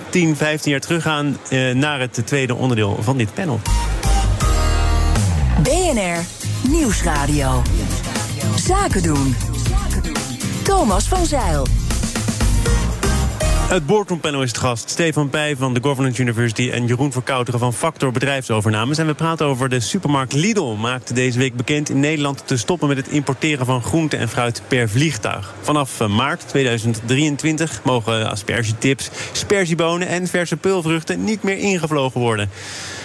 10, 0.10 0.36
15 0.36 0.72
jaar 0.72 0.80
teruggaan 0.80 1.38
eh, 1.50 1.72
naar 1.76 2.00
het 2.00 2.22
tweede 2.26 2.56
onderdeel 2.56 2.98
van 3.02 3.18
dit 3.18 3.34
panel. 3.34 3.60
BNR 5.64 6.24
Nieuwsradio. 6.70 7.62
Zaken 8.56 9.04
doen. 9.04 9.36
Thomas 10.64 11.08
van 11.08 11.26
Zeil. 11.26 11.66
Het 13.70 13.86
boardroompanel 13.86 14.42
is 14.42 14.50
het 14.50 14.58
gast. 14.58 14.90
Stefan 14.90 15.30
Pij 15.30 15.56
van 15.56 15.74
de 15.74 15.80
Governance 15.84 16.22
University 16.22 16.70
en 16.74 16.86
Jeroen 16.86 17.12
Verkouteren 17.12 17.60
van 17.60 17.74
Factor 17.74 18.12
Bedrijfsovernames. 18.12 18.98
En 18.98 19.06
we 19.06 19.14
praten 19.14 19.46
over 19.46 19.70
de 19.70 19.80
supermarkt 19.80 20.34
Lidl. 20.34 20.76
Maakte 20.76 21.14
deze 21.14 21.40
week 21.40 21.56
bekend 21.56 21.90
in 21.90 22.00
Nederland 22.00 22.48
te 22.48 22.58
stoppen 22.58 22.88
met 22.88 22.98
het 22.98 23.08
importeren 23.08 23.66
van 23.66 23.82
groente 23.82 24.18
en 24.18 24.30
fruit 24.30 24.62
per 24.68 24.90
vliegtuig. 24.90 25.54
Vanaf 25.62 26.00
eh, 26.02 26.08
maart 26.08 26.48
2023 26.48 27.82
mogen 27.84 28.30
aspergetips, 28.30 29.10
sperziebonen 29.32 30.08
en 30.08 30.28
verse 30.28 30.58
peulvruchten 30.58 31.24
niet 31.24 31.44
meer 31.44 31.58
ingevlogen 31.58 32.22
worden. 32.22 32.50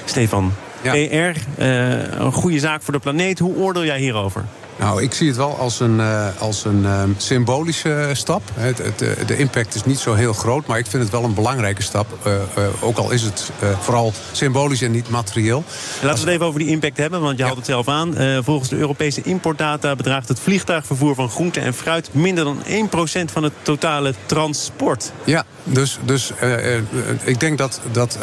Stefan, 0.05 0.53
Ja. 0.83 0.93
PR, 0.93 1.39
eh, 1.61 2.19
een 2.19 2.33
goede 2.33 2.59
zaak 2.59 2.83
voor 2.83 2.93
de 2.93 3.01
planeet. 3.01 3.39
Hoe 3.39 3.57
oordeel 3.57 3.85
jij 3.85 3.99
hierover? 3.99 4.45
Nou, 4.79 5.03
ik 5.03 5.13
zie 5.13 5.29
het 5.29 5.37
wel 5.37 5.59
als 5.59 5.81
een, 5.81 5.99
uh, 5.99 6.27
als 6.39 6.65
een 6.65 6.83
uh, 6.83 7.03
symbolische 7.17 8.11
stap. 8.13 8.43
Het, 8.55 8.79
het, 8.79 9.03
uh, 9.03 9.11
de 9.27 9.37
impact 9.37 9.75
is 9.75 9.85
niet 9.85 9.99
zo 9.99 10.15
heel 10.15 10.33
groot, 10.33 10.67
maar 10.67 10.79
ik 10.79 10.87
vind 10.87 11.03
het 11.03 11.13
wel 11.13 11.25
een 11.25 11.35
belangrijke 11.35 11.83
stap. 11.83 12.07
ook 12.81 12.97
al 12.97 13.11
is 13.11 13.23
het 13.23 13.51
vooral 13.81 14.13
symbolisch 14.33 14.83
en 14.83 14.91
niet 14.91 15.09
materieel. 15.09 15.65
Laten 16.03 16.19
we 16.19 16.25
het 16.25 16.35
even 16.35 16.47
over 16.47 16.61
die 16.61 16.69
impact 16.69 16.97
hebben, 16.97 17.21
want 17.21 17.33
je 17.33 17.39
ja. 17.39 17.45
haalt 17.45 17.57
het 17.57 17.67
zelf 17.67 17.89
aan. 17.89 18.15
volgens 18.45 18.69
de 18.69 18.77
Europese 18.77 19.23
importdata 19.23 19.97
bedraagt 19.97 20.29
het 20.29 20.41
vliegtuigvervoer 20.41 21.15
van 21.15 21.31
groente 21.31 21.61
en 21.61 21.75
fruit 21.75 22.15
minder 22.15 22.45
dan 22.45 22.59
1% 22.65 23.33
van 23.33 23.43
het 23.43 23.53
totale 23.63 24.15
transport. 24.27 25.13
Ja, 25.25 25.45
dus, 25.65 25.99
dus 26.05 26.33
ik 27.25 27.41
denk 27.41 27.59
dat, 27.59 27.81
dat 27.93 28.19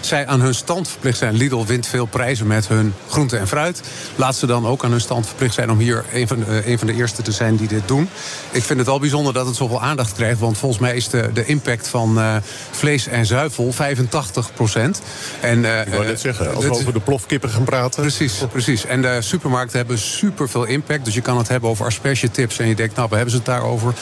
zij 0.00 0.26
aan 0.26 0.40
hun 0.40 0.54
stand 0.54 0.88
verplicht 0.88 1.18
zijn. 1.18 1.34
Lidl 1.34 1.64
wint 1.64 1.86
veel 1.86 2.06
prijzen 2.06 2.46
met 2.46 2.68
hun 2.68 2.94
groente 3.08 3.36
en 3.36 3.48
fruit. 3.48 3.82
Laat 4.16 4.36
ze 4.36 4.46
dan 4.46 4.66
ook 4.66 4.84
aan 4.84 4.90
hun 4.90 5.00
stand 5.00 5.26
verplicht 5.26 5.54
zijn 5.54 5.70
om 5.70 5.78
hier 5.78 5.87
hier 5.88 6.04
een 6.12 6.28
van, 6.28 6.38
de, 6.38 6.62
een 6.66 6.78
van 6.78 6.86
de 6.86 6.94
eerste 6.94 7.22
te 7.22 7.32
zijn 7.32 7.56
die 7.56 7.68
dit 7.68 7.88
doen. 7.88 8.08
Ik 8.50 8.62
vind 8.62 8.78
het 8.78 8.88
wel 8.88 8.98
bijzonder 8.98 9.32
dat 9.32 9.46
het 9.46 9.56
zoveel 9.56 9.82
aandacht 9.82 10.12
krijgt. 10.12 10.40
Want 10.40 10.58
volgens 10.58 10.80
mij 10.80 10.96
is 10.96 11.08
de, 11.08 11.30
de 11.32 11.44
impact 11.44 11.88
van 11.88 12.18
uh, 12.18 12.36
vlees 12.70 13.06
en 13.06 13.26
zuivel 13.26 13.72
85 13.72 14.52
procent. 14.54 15.02
En, 15.40 15.58
uh, 15.58 15.80
Ik 15.80 15.92
wou 15.92 16.04
net 16.04 16.20
zeggen, 16.20 16.54
als 16.54 16.64
we 16.64 16.70
over 16.70 16.92
de 16.92 17.00
plofkippen 17.00 17.50
gaan 17.50 17.64
praten. 17.64 18.00
Precies, 18.00 18.42
precies. 18.52 18.86
En 18.86 19.02
de 19.02 19.16
supermarkten 19.20 19.78
hebben 19.78 19.98
superveel 19.98 20.64
impact. 20.64 21.04
Dus 21.04 21.14
je 21.14 21.20
kan 21.20 21.38
het 21.38 21.48
hebben 21.48 21.70
over 21.70 21.86
aspergetips. 21.86 22.58
En 22.58 22.68
je 22.68 22.74
denkt, 22.74 22.96
nou, 22.96 23.08
we 23.08 23.14
hebben 23.14 23.32
ze 23.32 23.36
het 23.36 23.46
daarover. 23.46 23.94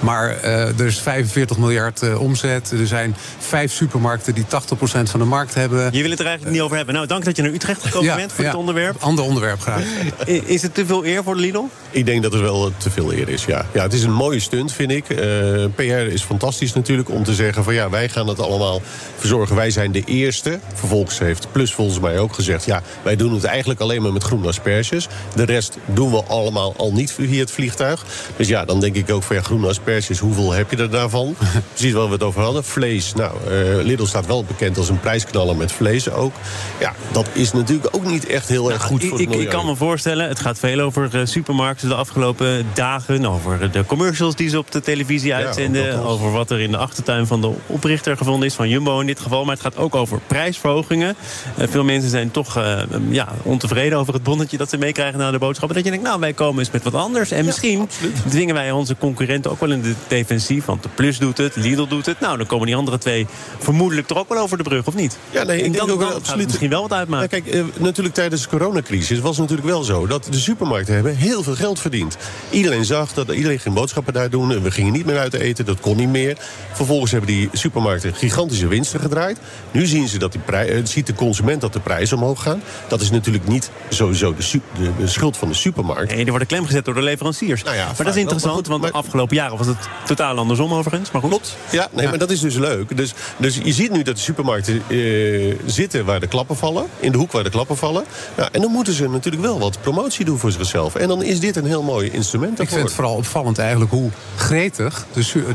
Maar 0.00 0.44
uh, 0.44 0.78
er 0.80 0.86
is 0.86 0.98
45 0.98 1.58
miljard 1.58 2.16
omzet. 2.16 2.70
Er 2.70 2.86
zijn 2.86 3.16
vijf 3.38 3.72
supermarkten 3.72 4.34
die 4.34 4.46
80 4.46 4.76
procent 4.76 5.10
van 5.10 5.20
de 5.20 5.26
markt 5.26 5.54
hebben. 5.54 5.92
Je 5.92 6.02
wil 6.02 6.10
het 6.10 6.20
er 6.20 6.26
eigenlijk 6.26 6.56
niet 6.56 6.64
over 6.64 6.76
hebben. 6.76 6.94
Nou, 6.94 7.06
dank 7.06 7.24
dat 7.24 7.36
je 7.36 7.42
naar 7.42 7.52
Utrecht 7.52 7.82
gekomen 7.82 8.08
ja, 8.08 8.16
bent 8.16 8.32
voor 8.32 8.44
ja, 8.44 8.50
dit 8.50 8.60
onderwerp. 8.60 9.02
Ander 9.02 9.24
onderwerp 9.24 9.60
graag. 9.60 9.82
Is 10.26 10.62
het 10.62 10.74
te 10.74 10.86
veel 10.86 11.04
eer 11.04 11.22
voor 11.22 11.33
Lidl? 11.36 11.64
Ik 11.90 12.06
denk 12.06 12.22
dat 12.22 12.32
het 12.32 12.40
wel 12.40 12.72
te 12.76 12.90
veel 12.90 13.12
eer 13.12 13.28
is, 13.28 13.44
ja. 13.44 13.66
ja 13.72 13.82
het 13.82 13.92
is 13.92 14.02
een 14.02 14.12
mooie 14.12 14.40
stunt, 14.40 14.72
vind 14.72 14.90
ik. 14.90 15.10
Uh, 15.10 15.64
PR 15.74 15.82
is 15.82 16.22
fantastisch 16.22 16.72
natuurlijk 16.72 17.10
om 17.10 17.24
te 17.24 17.34
zeggen 17.34 17.64
van... 17.64 17.74
ja, 17.74 17.90
wij 17.90 18.08
gaan 18.08 18.26
het 18.26 18.40
allemaal 18.40 18.82
verzorgen. 19.16 19.56
Wij 19.56 19.70
zijn 19.70 19.92
de 19.92 20.02
eerste. 20.04 20.58
Vervolgens 20.74 21.18
heeft 21.18 21.46
Plus 21.52 21.74
volgens 21.74 22.00
mij 22.00 22.18
ook 22.18 22.34
gezegd... 22.34 22.64
ja, 22.64 22.82
wij 23.02 23.16
doen 23.16 23.34
het 23.34 23.44
eigenlijk 23.44 23.80
alleen 23.80 24.02
maar 24.02 24.12
met 24.12 24.22
groene 24.22 24.48
asperges. 24.48 25.08
De 25.34 25.44
rest 25.44 25.78
doen 25.86 26.10
we 26.10 26.24
allemaal 26.24 26.74
al 26.76 26.92
niet 26.92 27.12
via 27.12 27.40
het 27.40 27.50
vliegtuig. 27.50 28.04
Dus 28.36 28.48
ja, 28.48 28.64
dan 28.64 28.80
denk 28.80 28.96
ik 28.96 29.10
ook 29.10 29.22
van 29.22 29.36
ja, 29.36 29.42
groene 29.42 29.68
asperges... 29.68 30.18
hoeveel 30.18 30.52
heb 30.52 30.70
je 30.70 30.76
er 30.76 30.90
daarvan? 30.90 31.36
Precies 31.72 31.92
waar 31.92 32.06
we 32.06 32.12
het 32.12 32.22
over 32.22 32.42
hadden. 32.42 32.64
Vlees, 32.64 33.14
nou, 33.14 33.36
uh, 33.48 33.84
Lidl 33.84 34.04
staat 34.04 34.26
wel 34.26 34.44
bekend 34.44 34.78
als 34.78 34.88
een 34.88 35.00
prijsknaller 35.00 35.56
met 35.56 35.72
vlees 35.72 36.10
ook. 36.10 36.34
Ja, 36.80 36.94
dat 37.12 37.26
is 37.32 37.52
natuurlijk 37.52 37.88
ook 37.96 38.04
niet 38.04 38.26
echt 38.26 38.48
heel 38.48 38.70
erg 38.70 38.78
nou, 38.78 38.90
goed 38.90 39.04
voor 39.04 39.20
ik, 39.20 39.34
ik 39.34 39.48
kan 39.48 39.66
me 39.66 39.76
voorstellen, 39.76 40.28
het 40.28 40.40
gaat 40.40 40.58
veel 40.58 40.80
over 40.80 41.23
supermarkten 41.26 41.88
de 41.88 41.94
afgelopen 41.94 42.66
dagen. 42.74 43.26
Over 43.26 43.70
de 43.70 43.86
commercials 43.86 44.34
die 44.34 44.48
ze 44.48 44.58
op 44.58 44.70
de 44.70 44.80
televisie 44.80 45.34
uitzenden. 45.34 46.04
over 46.04 46.30
wat 46.30 46.50
er 46.50 46.60
in 46.60 46.70
de 46.70 46.76
achtertuin 46.76 47.26
van 47.26 47.40
de 47.40 47.52
oprichter 47.66 48.16
gevonden 48.16 48.48
is. 48.48 48.54
Van 48.54 48.68
Jumbo 48.68 49.00
in 49.00 49.06
dit 49.06 49.20
geval. 49.20 49.44
Maar 49.44 49.54
het 49.54 49.62
gaat 49.62 49.76
ook 49.76 49.94
over 49.94 50.20
prijsverhogingen. 50.26 51.16
Uh, 51.58 51.66
veel 51.68 51.84
mensen 51.84 52.10
zijn 52.10 52.30
toch 52.30 52.58
uh, 52.58 52.82
ja, 53.10 53.28
ontevreden 53.42 53.98
over 53.98 54.14
het 54.14 54.22
bonnetje 54.22 54.56
dat 54.56 54.70
ze 54.70 54.76
meekrijgen 54.76 55.18
na 55.18 55.30
de 55.30 55.38
boodschappen. 55.38 55.76
Dat 55.76 55.84
je 55.84 55.90
denkt, 55.90 56.06
nou 56.06 56.20
wij 56.20 56.32
komen 56.32 56.58
eens 56.58 56.70
met 56.70 56.82
wat 56.82 56.94
anders. 56.94 57.30
En 57.30 57.44
misschien 57.44 57.88
dwingen 58.28 58.54
wij 58.54 58.70
onze 58.70 58.96
concurrenten 58.96 59.50
ook 59.50 59.60
wel 59.60 59.70
in 59.70 59.82
de 59.82 59.94
defensief. 60.08 60.64
Want 60.64 60.82
de 60.82 60.88
Plus 60.94 61.18
doet 61.18 61.38
het, 61.38 61.56
Lidl 61.56 61.86
doet 61.86 62.06
het. 62.06 62.20
Nou, 62.20 62.36
dan 62.36 62.46
komen 62.46 62.66
die 62.66 62.76
andere 62.76 62.98
twee 62.98 63.26
vermoedelijk 63.58 64.10
er 64.10 64.18
ook 64.18 64.28
wel 64.28 64.42
over 64.42 64.56
de 64.56 64.62
brug, 64.62 64.86
of 64.86 64.94
niet? 64.94 65.18
Ja, 65.30 65.42
nee, 65.42 65.62
ik 65.62 65.72
denk 65.72 65.90
ook 65.90 65.98
wel 65.98 66.14
absoluut. 66.14 66.46
misschien 66.46 66.70
wel 66.70 66.82
wat 66.82 66.92
uitmaken. 66.92 67.36
Ja, 67.36 67.42
kijk, 67.42 67.78
natuurlijk 67.78 68.14
tijdens 68.14 68.42
de 68.42 68.48
coronacrisis 68.48 69.20
was 69.20 69.30
het 69.30 69.40
natuurlijk 69.40 69.68
wel 69.68 69.82
zo... 69.82 70.06
dat 70.06 70.26
de 70.30 70.38
supermarkten 70.38 70.94
hebben 70.94 71.13
heel 71.14 71.42
veel 71.42 71.54
geld 71.54 71.80
verdiend. 71.80 72.16
Iedereen 72.50 72.84
zag 72.84 73.12
dat 73.12 73.28
iedereen 73.28 73.58
ging 73.58 73.74
boodschappen 73.74 74.12
daar 74.12 74.30
doen. 74.30 74.62
We 74.62 74.70
gingen 74.70 74.92
niet 74.92 75.06
meer 75.06 75.18
uit 75.18 75.34
eten, 75.34 75.64
dat 75.64 75.80
kon 75.80 75.96
niet 75.96 76.08
meer. 76.08 76.36
Vervolgens 76.72 77.10
hebben 77.10 77.30
die 77.30 77.48
supermarkten 77.52 78.14
gigantische 78.14 78.66
winsten 78.66 79.00
gedraaid. 79.00 79.38
Nu 79.70 79.86
zien 79.86 80.08
ze 80.08 80.18
dat 80.18 80.32
die 80.32 80.40
prij 80.40 80.72
uh, 80.72 80.80
ziet 80.84 81.06
de 81.06 81.14
consument 81.14 81.60
dat 81.60 81.72
de 81.72 81.80
prijzen 81.80 82.16
omhoog 82.16 82.42
gaan. 82.42 82.62
Dat 82.88 83.00
is 83.00 83.10
natuurlijk 83.10 83.48
niet 83.48 83.70
sowieso 83.88 84.34
de, 84.34 84.60
de, 84.98 85.06
schuld 85.06 85.36
van 85.36 85.48
de 85.48 85.54
supermarkt. 85.54 86.08
Nee, 86.08 86.16
die 86.16 86.30
worden 86.30 86.48
klem 86.48 86.66
gezet 86.66 86.84
door 86.84 86.94
de 86.94 87.02
leveranciers. 87.02 87.62
Nou 87.62 87.76
ja, 87.76 87.86
maar 87.86 87.96
dat 87.96 88.14
is 88.14 88.20
interessant, 88.20 88.66
want 88.66 88.82
de 88.82 88.90
afgelopen 88.90 89.36
jaren 89.36 89.56
was 89.56 89.66
het 89.66 89.88
totaal 90.06 90.38
andersom 90.38 90.72
overigens. 90.72 91.10
Maar 91.10 91.20
goed. 91.20 91.30
Klopt. 91.30 91.56
Ja, 91.70 91.88
nee, 91.92 92.08
maar 92.08 92.18
dat 92.18 92.30
is 92.30 92.40
dus 92.40 92.54
leuk. 92.54 92.96
Dus, 92.96 93.14
dus 93.36 93.60
je 93.62 93.72
ziet 93.72 93.90
nu 93.90 94.02
dat 94.02 94.16
de 94.16 94.22
supermarkten 94.22 94.82
uh, 94.88 95.56
zitten 95.66 96.04
waar 96.04 96.20
de 96.20 96.26
klappen 96.26 96.56
vallen. 96.56 96.86
In 97.00 97.12
de 97.12 97.18
hoek 97.18 97.32
waar 97.32 97.44
de 97.44 97.50
klappen 97.50 97.76
vallen. 97.76 98.04
Nou, 98.36 98.48
en 98.52 98.60
dan 98.60 98.70
moeten 98.70 98.92
ze 98.92 99.08
natuurlijk 99.08 99.42
wel 99.42 99.58
wat 99.58 99.80
promotie 99.80 100.24
doen 100.24 100.38
voor 100.38 100.52
zichzelf. 100.52 100.94
En 101.04 101.10
dan 101.10 101.22
is 101.22 101.40
dit 101.40 101.56
een 101.56 101.64
heel 101.64 101.82
mooi 101.82 102.10
instrument 102.10 102.60
Ik 102.60 102.68
vind 102.68 102.82
het 102.82 102.92
vooral 102.92 103.14
opvallend 103.14 103.58
eigenlijk 103.58 103.90
hoe 103.90 104.10
gretig 104.36 105.06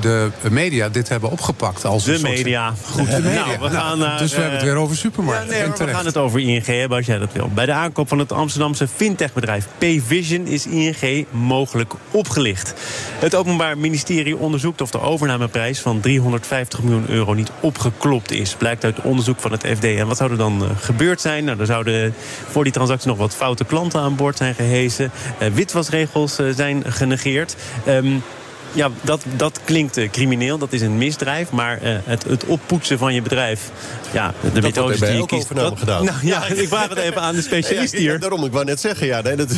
de, 0.02 0.32
de 0.42 0.52
media 0.52 0.90
dit 0.90 1.10
hebben 1.10 1.32
opgepakt. 1.32 1.86
Als 1.86 2.04
de 2.04 2.20
media. 2.22 2.74
Goed. 2.84 3.12
De 3.12 3.22
media. 3.22 3.46
Nou, 3.46 3.60
we 3.60 3.70
gaan 3.70 3.98
naar, 3.98 4.18
dus 4.18 4.32
we 4.32 4.42
hebben 4.42 4.60
het 4.60 4.68
weer 4.68 4.76
over 4.76 4.96
supermarkten. 4.98 5.58
Ja, 5.58 5.68
nee, 5.68 5.88
we 5.88 5.88
gaan 5.88 6.06
het 6.06 6.18
over 6.18 6.40
ING 6.40 6.66
hebben 6.66 6.98
als 6.98 7.06
jij 7.06 7.18
dat 7.18 7.34
wil. 7.34 7.50
Bij 7.54 7.66
de 7.66 7.72
aankoop 7.72 8.08
van 8.08 8.20
het 8.20 8.32
Amsterdamse 8.32 8.88
fintechbedrijf 8.88 9.68
Payvision 9.78 10.48
is 10.48 10.66
ING 10.66 11.26
mogelijk 11.32 11.94
opgelicht. 12.12 12.74
Het 13.20 13.36
Openbaar 13.36 13.78
Ministerie 13.78 14.38
onderzoekt 14.38 14.82
of 14.82 14.92
de 14.92 15.02
overnameprijs 15.02 15.80
van 15.80 16.00
350 16.00 16.82
miljoen 16.82 17.06
euro 17.08 17.34
niet 17.34 17.52
opgeklopt 17.60 18.32
is. 18.32 18.56
Blijkt 18.56 18.84
uit 18.84 19.02
onderzoek 19.02 19.40
van 19.40 19.52
het 19.52 19.68
FD. 19.68 19.84
En 19.84 20.08
wat 20.08 20.18
zou 20.18 20.32
er 20.32 20.38
dan 20.38 20.64
uh, 20.64 20.70
gebeurd 20.80 21.22
zijn? 21.22 21.44
Nou, 21.44 21.60
er 21.60 21.66
zouden 21.66 22.14
voor 22.50 22.64
die 22.64 22.74
transactie 22.74 23.08
nog 23.08 23.18
wat 23.18 23.36
foute 23.36 23.66
klanten 23.66 24.00
aan 24.00 24.16
boord 24.16 24.38
zijn 24.38 24.56
gehezen. 24.56 25.12
Uh, 25.42 25.48
witwasregels 25.48 26.40
uh, 26.40 26.54
zijn 26.56 26.92
genegeerd. 26.92 27.56
Um, 27.88 28.24
ja, 28.72 28.90
dat, 29.02 29.24
dat 29.36 29.60
klinkt 29.64 29.98
uh, 29.98 30.10
crimineel, 30.10 30.58
dat 30.58 30.74
is 30.74 30.82
een 30.82 30.98
misdrijf. 30.98 31.52
Maar 31.52 31.84
uh, 31.84 31.96
het, 32.04 32.24
het 32.24 32.46
oppoetsen 32.46 32.98
van 32.98 33.14
je 33.14 33.22
bedrijf... 33.22 33.72
Ja, 34.12 34.34
de 34.54 34.62
methodes 34.62 35.00
die 35.00 35.18
je 35.18 35.26
kiest... 35.26 35.48
gedaan. 35.48 35.76
Nou, 35.86 36.18
ja, 36.22 36.46
ik 36.54 36.68
vraag 36.68 36.90
het 36.90 36.98
even 36.98 37.22
aan 37.22 37.36
de 37.36 37.42
specialist 37.42 37.94
hier. 37.94 38.12
Ja, 38.12 38.18
daarom, 38.18 38.46
ik 38.46 38.52
wou 38.52 38.66
net 38.66 38.80
zeggen, 38.80 39.08
ja, 39.08 39.22
nee, 39.22 39.36
dat, 39.36 39.50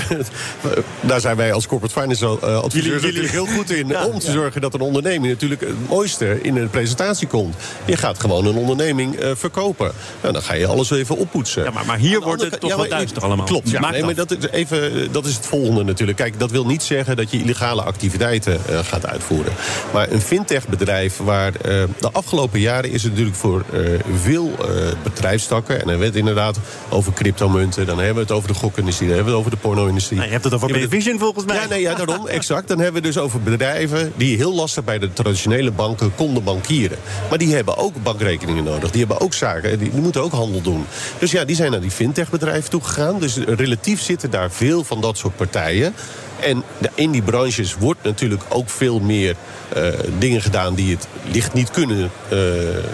daar 1.01 1.20
zijn 1.20 1.36
wij 1.36 1.53
als 1.53 1.68
corporate 1.68 2.00
finance 2.00 2.25
uh, 2.25 2.58
adviseurs 2.58 2.86
jullie, 2.86 3.01
natuurlijk 3.01 3.34
heel 3.34 3.46
goed 3.46 3.72
in. 3.72 3.88
Ja, 3.88 4.06
om 4.06 4.20
te 4.20 4.32
zorgen 4.32 4.62
dat 4.62 4.74
een 4.74 4.82
onderneming 4.82 5.34
natuurlijk 5.34 5.62
het 5.62 5.89
mooiste 5.89 6.41
in 6.41 6.56
een 6.56 6.70
presentatie 6.70 7.27
komt. 7.27 7.56
Je 7.86 7.98
gaat 7.98 8.20
gewoon 8.20 8.46
een 8.46 8.56
onderneming 8.56 9.15
verkopen. 9.34 9.91
Nou, 10.22 10.34
dan 10.34 10.41
ga 10.41 10.53
je 10.53 10.68
alles 10.68 10.91
even 10.91 11.18
oppoetsen. 11.18 11.63
Ja, 11.63 11.72
maar, 11.72 11.86
maar 11.86 11.98
hier 11.98 12.22
wordt 12.22 12.41
het 12.41 12.60
toch 12.60 12.75
wat 12.75 12.89
duister 12.89 13.24
allemaal. 13.24 13.46
Klopt, 13.46 13.70
ja. 13.70 13.89
Nee, 13.89 14.03
maar 14.03 14.15
dat, 14.15 14.38
even, 14.51 15.12
dat 15.12 15.25
is 15.25 15.36
het 15.36 15.46
volgende 15.46 15.84
natuurlijk. 15.84 16.18
Kijk, 16.18 16.39
dat 16.39 16.51
wil 16.51 16.65
niet 16.65 16.84
zeggen 16.84 17.15
dat 17.15 17.32
je 17.32 17.38
illegale 17.38 17.82
activiteiten 17.82 18.60
gaat 18.84 19.00
uitvoeren. 19.05 19.53
Maar 19.93 20.12
een 20.12 20.22
fintech-bedrijf 20.22 21.17
waar 21.17 21.51
uh, 21.53 21.84
de 22.00 22.12
afgelopen 22.12 22.60
jaren 22.60 22.91
is 22.91 23.03
het 23.03 23.12
natuurlijk 23.12 23.38
voor 23.38 23.63
uh, 23.74 24.00
veel 24.22 24.50
uh, 24.50 24.91
bedrijfstakken. 25.03 25.74
En 25.74 25.79
dan 25.79 25.89
hebben 25.89 26.08
we 26.08 26.17
het 26.17 26.27
inderdaad 26.27 26.58
over 26.89 27.13
cryptomunten. 27.13 27.86
Dan 27.86 27.98
hebben 27.98 28.15
we 28.15 28.22
het 28.22 28.31
over 28.31 28.48
de 28.48 28.53
gokindustrie. 28.53 29.08
Dan 29.08 29.17
hebben 29.17 29.34
we 29.34 29.39
het 29.39 29.48
over 29.48 29.62
de 29.62 29.67
porno-industrie. 29.67 30.17
Nou, 30.17 30.29
je 30.29 30.39
hebt 30.39 30.51
het 30.51 30.53
over 30.53 30.89
Vision 30.89 31.20
volgens 31.20 31.46
mij. 31.46 31.55
Ja, 31.55 31.67
nee, 31.67 31.81
ja, 31.81 31.96
daarom, 31.96 32.27
exact. 32.39 32.67
Dan 32.67 32.79
hebben 32.79 33.01
we 33.01 33.08
dus 33.08 33.17
over 33.17 33.41
bedrijven 33.41 34.13
die 34.15 34.38
heel 34.38 34.53
lastig 34.53 34.84
bij 34.84 35.00
de 35.00 35.13
traditionele 35.13 35.72
banken 35.72 36.15
konden 36.15 36.43
bankieren. 36.43 36.98
Maar 37.29 37.38
die 37.38 37.55
hebben 37.55 37.77
ook 37.77 38.03
bankrekeningen 38.03 38.63
nodig. 38.63 38.91
Die 38.91 39.00
hebben 39.00 39.20
ook 39.20 39.34
zaken. 39.34 39.79
Die, 39.79 39.91
die 39.91 40.01
moeten 40.01 40.22
ook 40.22 40.31
handel 40.31 40.62
doen. 40.62 40.86
Dus 41.20 41.31
ja, 41.31 41.46
die 41.46 41.55
zijn 41.55 41.72
naar 41.72 41.81
die 41.81 41.91
fintech-bedrijven 41.91 42.70
toegegaan. 42.70 43.20
Dus 43.20 43.38
relatief 43.38 44.01
zitten 44.01 44.31
daar 44.31 44.51
veel 44.51 44.84
van 44.84 45.01
dat 45.01 45.17
soort 45.17 45.36
partijen. 45.36 45.93
En 46.41 46.63
in 46.95 47.12
die 47.12 47.21
branches 47.21 47.75
wordt 47.75 48.03
natuurlijk 48.03 48.43
ook 48.50 48.69
veel 48.69 49.00
meer 49.00 49.36
uh, 49.77 49.88
dingen 50.19 50.41
gedaan 50.41 50.75
die 50.75 50.91
het 50.91 51.07
licht 51.31 51.53
niet 51.53 51.71
kunnen 51.71 52.12
uh, 52.33 52.39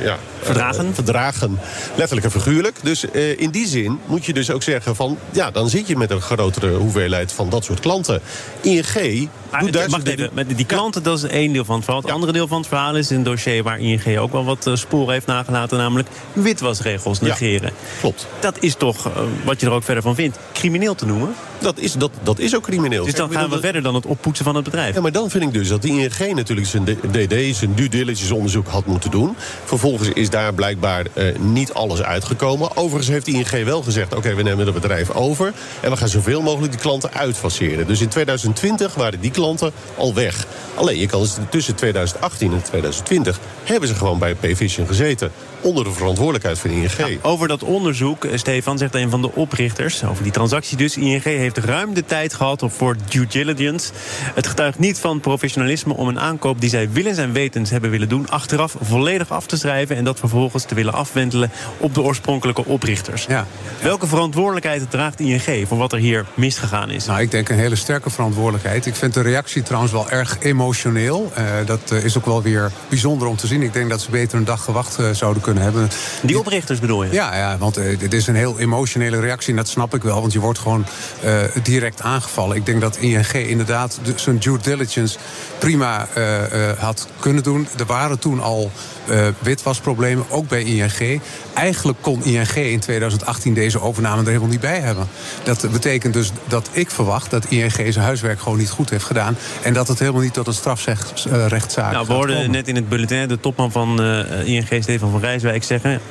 ja, 0.04 0.18
verdragen. 0.42 0.86
Uh, 0.86 0.94
verdragen. 0.94 1.60
Letterlijk 1.96 2.25
en 2.25 2.42
figuurlijk. 2.42 2.75
Dus 2.84 3.06
in 3.38 3.50
die 3.50 3.68
zin 3.68 4.00
moet 4.06 4.25
je 4.25 4.34
dus 4.34 4.51
ook 4.51 4.63
zeggen 4.63 4.96
van... 4.96 5.18
ja, 5.32 5.51
dan 5.51 5.70
zit 5.70 5.88
je 5.88 5.98
met 5.98 6.12
een 6.12 6.22
grotere 6.22 6.75
hoeveelheid 6.75 7.32
van 7.32 7.50
dat 7.50 7.63
soort 7.63 7.80
klanten. 7.80 8.22
ING 8.62 9.30
maar, 9.51 9.89
wacht 9.89 10.08
even, 10.08 10.56
die 10.56 10.66
klanten, 10.66 11.04
dat 11.04 11.18
is 11.18 11.24
één 11.24 11.54
deel 11.54 11.66
van 11.66 11.75
het 11.75 11.84
verhaal. 11.84 12.01
Het 12.01 12.12
andere 12.12 12.32
deel 12.32 12.48
van 12.48 12.58
het 12.58 12.68
verhaal 12.68 12.96
is 12.96 13.10
een 13.10 13.24
dossier 13.24 13.63
waar 13.63 13.80
ING 13.80 14.18
ook 14.18 14.32
wel 14.32 14.46
wat 14.46 14.70
sporen 14.74 15.13
heeft 15.13 15.25
nagelaten, 15.25 15.77
namelijk 15.77 16.08
witwasregels 16.34 17.20
negeren. 17.20 17.72
klopt. 18.00 18.27
Dat 18.39 18.58
is 18.60 18.75
toch, 18.75 19.12
wat 19.44 19.60
je 19.60 19.66
er 19.66 19.72
ook 19.72 19.84
verder 19.84 20.04
van 20.04 20.16
vindt, 20.16 20.38
crimineel 20.54 20.96
te 20.96 21.06
noemen? 21.06 21.36
Dat 21.60 21.77
is, 21.77 21.94
dat, 21.94 22.12
dat 22.24 22.39
is 22.39 22.56
ook 22.56 22.63
crimineel. 22.63 23.06
Dus 23.06 23.13
dan 23.13 23.32
gaan 23.32 23.50
we 23.50 23.60
verder 23.60 23.82
dan 23.82 23.96
het 23.96 24.06
oppoetsen 24.06 24.46
van 24.46 24.56
het 24.56 24.63
bedrijf. 24.63 24.96
Ja, 24.96 25.01
maar 25.01 25.12
dan 25.12 25.30
vind 25.30 25.44
ik 25.44 25.54
dus 25.54 25.68
dat 25.68 25.82
de 25.82 25.88
ING 25.88 26.36
natuurlijk 26.36 26.68
zijn 26.68 26.84
DD, 26.84 27.56
zijn 27.56 27.74
due 27.75 27.89
diligence 27.89 28.36
onderzoek 28.36 28.68
had 28.68 28.86
moeten 28.86 29.12
doen. 29.12 29.36
Vervolgens 29.66 30.10
is 30.10 30.30
daar 30.30 30.54
blijkbaar 30.54 31.06
uh, 31.13 31.38
niet 31.39 31.74
alles 31.74 32.01
uitgekomen. 32.01 32.77
Overigens 32.77 33.08
heeft 33.08 33.25
de 33.25 33.32
ING 33.32 33.66
wel 33.66 33.82
gezegd, 33.82 34.08
oké, 34.08 34.18
okay, 34.18 34.36
we 34.36 34.44
nemen 34.44 34.66
het 34.66 34.74
bedrijf 34.74 35.10
over. 35.12 35.54
En 35.82 35.92
we 35.92 35.98
gaan 35.98 36.08
zoveel 36.08 36.42
mogelijk 36.42 36.72
die 36.72 36.82
klanten 36.82 37.13
uitfaceren. 37.13 37.88
Dus 37.88 38.01
in 38.01 38.10
2020 38.10 38.94
waren 38.94 39.20
die 39.20 39.32
klanten 39.38 39.72
al 39.98 40.13
weg. 40.13 40.46
Alleen, 40.75 41.00
je 41.00 41.06
kan 41.06 41.20
dus 41.20 41.38
tussen 41.50 41.75
2018 41.75 42.51
en 42.53 42.62
2020 42.62 43.39
hebben 43.63 43.89
ze 43.89 43.96
gewoon 43.96 44.20
bij 44.20 44.36
Payvision 44.36 44.88
gezeten. 44.88 45.32
Onder 45.62 45.84
de 45.84 45.92
verantwoordelijkheid 45.92 46.60
van 46.60 46.70
ING. 46.70 47.20
Over 47.22 47.48
dat 47.48 47.64
onderzoek, 47.64 48.26
eh, 48.26 48.38
Stefan, 48.38 48.78
zegt 48.78 48.96
een 48.96 49.10
van 49.10 49.22
de 49.22 49.32
oprichters... 49.34 50.04
over 50.04 50.24
die 50.24 50.32
transactie 50.32 50.78
dus, 50.78 50.98
ING 50.98 51.24
heeft 51.24 51.58
ruim 51.58 51.94
de 51.94 52.06
tijd 52.06 52.34
gehad 52.34 52.64
voor 52.68 52.96
due 53.10 53.28
diligence. 53.28 53.92
Het 54.34 54.48
getuigt 54.48 54.80
niet 54.80 55.00
van 55.00 55.20
professionalisme 55.20 55.94
om 55.94 56.08
een 56.08 56.20
aankoop... 56.20 56.62
die 56.62 56.70
zij 56.70 56.90
willens 56.92 57.18
en 57.18 57.32
wetens 57.32 57.70
hebben 57.70 57.90
willen 57.90 58.10
doen... 58.10 58.30
achteraf 58.30 58.76
volledig 58.82 59.32
af 59.32 59.46
te 59.46 59.58
schrijven... 59.58 59.96
en 59.96 60.04
dat 60.04 60.20
vervolgens 60.20 60.64
te 60.64 60.76
willen 60.76 60.94
afwentelen 60.94 61.52
op 61.78 61.94
de 61.94 62.02
oorspronkelijke 62.02 62.66
oprichters. 62.66 63.26
Ja. 63.28 63.48
Welke 63.82 64.08
verantwoordelijkheid 64.08 64.92
draagt 64.92 65.20
ING 65.20 65.68
voor 65.68 65.78
wat 65.78 65.94
er 65.94 66.00
hier 66.00 66.26
misgegaan 66.34 66.90
is? 66.90 67.06
Nou, 67.06 67.22
ik 67.22 67.32
denk 67.32 67.50
een 67.50 67.58
hele 67.58 67.76
sterke 67.76 68.10
verantwoordelijkheid. 68.10 68.86
Ik 68.86 68.96
vind 68.96 69.14
de 69.14 69.22
reactie 69.22 69.64
trouwens 69.64 69.92
wel 69.92 70.10
erg 70.10 70.38
emotioneel. 70.40 71.32
Uh, 71.38 71.44
dat 71.66 71.92
uh, 71.94 72.04
is 72.04 72.18
ook 72.18 72.26
wel 72.26 72.42
weer 72.42 72.72
bijzonder 72.90 73.28
om 73.28 73.36
te 73.36 73.48
zien. 73.48 73.62
Ik 73.62 73.74
denk 73.74 73.90
dat 73.90 74.02
ze 74.02 74.12
beter 74.12 74.38
een 74.38 74.46
dag 74.46 74.64
gewacht 74.64 75.00
uh, 75.00 75.10
zouden 75.10 75.42
kunnen 75.42 75.47
hebben. 75.56 75.89
Die 76.22 76.39
oprichters 76.39 76.80
bedoel 76.80 77.04
je? 77.04 77.12
Ja, 77.12 77.36
ja 77.36 77.58
want 77.58 77.75
het 77.75 78.13
is 78.13 78.27
een 78.27 78.36
heel 78.36 78.60
emotionele 78.60 79.20
reactie. 79.20 79.50
En 79.50 79.56
dat 79.56 79.68
snap 79.68 79.96
ik 79.96 80.04
wel, 80.04 80.22
want 80.22 80.34
je 80.34 80.39
wordt 80.39 80.60
gewoon 80.60 80.86
direct 81.63 82.01
aangevallen. 82.01 82.56
Ik 82.56 82.66
denk 82.66 82.82
dat 82.82 82.98
ING 82.98 83.34
inderdaad 83.34 84.00
zijn 84.16 84.38
due 84.38 84.58
diligence 84.58 85.18
prima 85.60 86.08
had 86.77 87.08
kunnen 87.20 87.44
doen. 87.44 87.68
Er 87.77 87.86
waren 87.86 88.20
toen 88.20 88.42
al 88.42 88.72
witwasproblemen, 89.40 90.26
ook 90.30 90.48
bij 90.48 90.64
ING. 90.64 91.22
Eigenlijk 91.54 91.98
kon 92.02 92.24
ING 92.24 92.56
in 92.56 92.80
2018 92.80 93.54
deze 93.54 93.82
overname 93.82 94.22
er 94.22 94.28
helemaal 94.28 94.50
niet 94.50 94.60
bij 94.60 94.80
hebben. 94.80 95.08
Dat 95.44 95.72
betekent 95.72 96.14
dus 96.14 96.32
dat 96.48 96.70
ik 96.72 96.92
verwacht 96.92 97.32
dat 97.32 97.46
ING 97.46 97.72
zijn 97.72 98.06
huiswerk 98.06 98.40
gewoon 98.40 98.58
niet 98.58 98.70
goed 98.70 98.90
heeft 98.90 99.06
gedaan. 99.06 99.38
En 99.64 99.74
dat 99.74 99.88
het 99.88 100.00
helemaal 100.00 100.22
niet 100.22 100.34
tot 100.34 100.48
een 100.48 100.54
strafrechtszaak 100.54 101.92
nou, 101.92 102.08
We 102.08 102.14
hoorden 102.14 102.52
net 102.52 102.68
in 102.68 102.76
het 102.76 102.90
bulletin 102.90 103.28
de 103.28 103.40
topman 103.40 103.72
van 103.72 104.02
uh, 104.02 104.48
ING, 104.48 104.68
Stefan 104.80 105.12
van 105.12 105.20
Rijswijk, 105.20 105.64
zeggen 105.64 106.02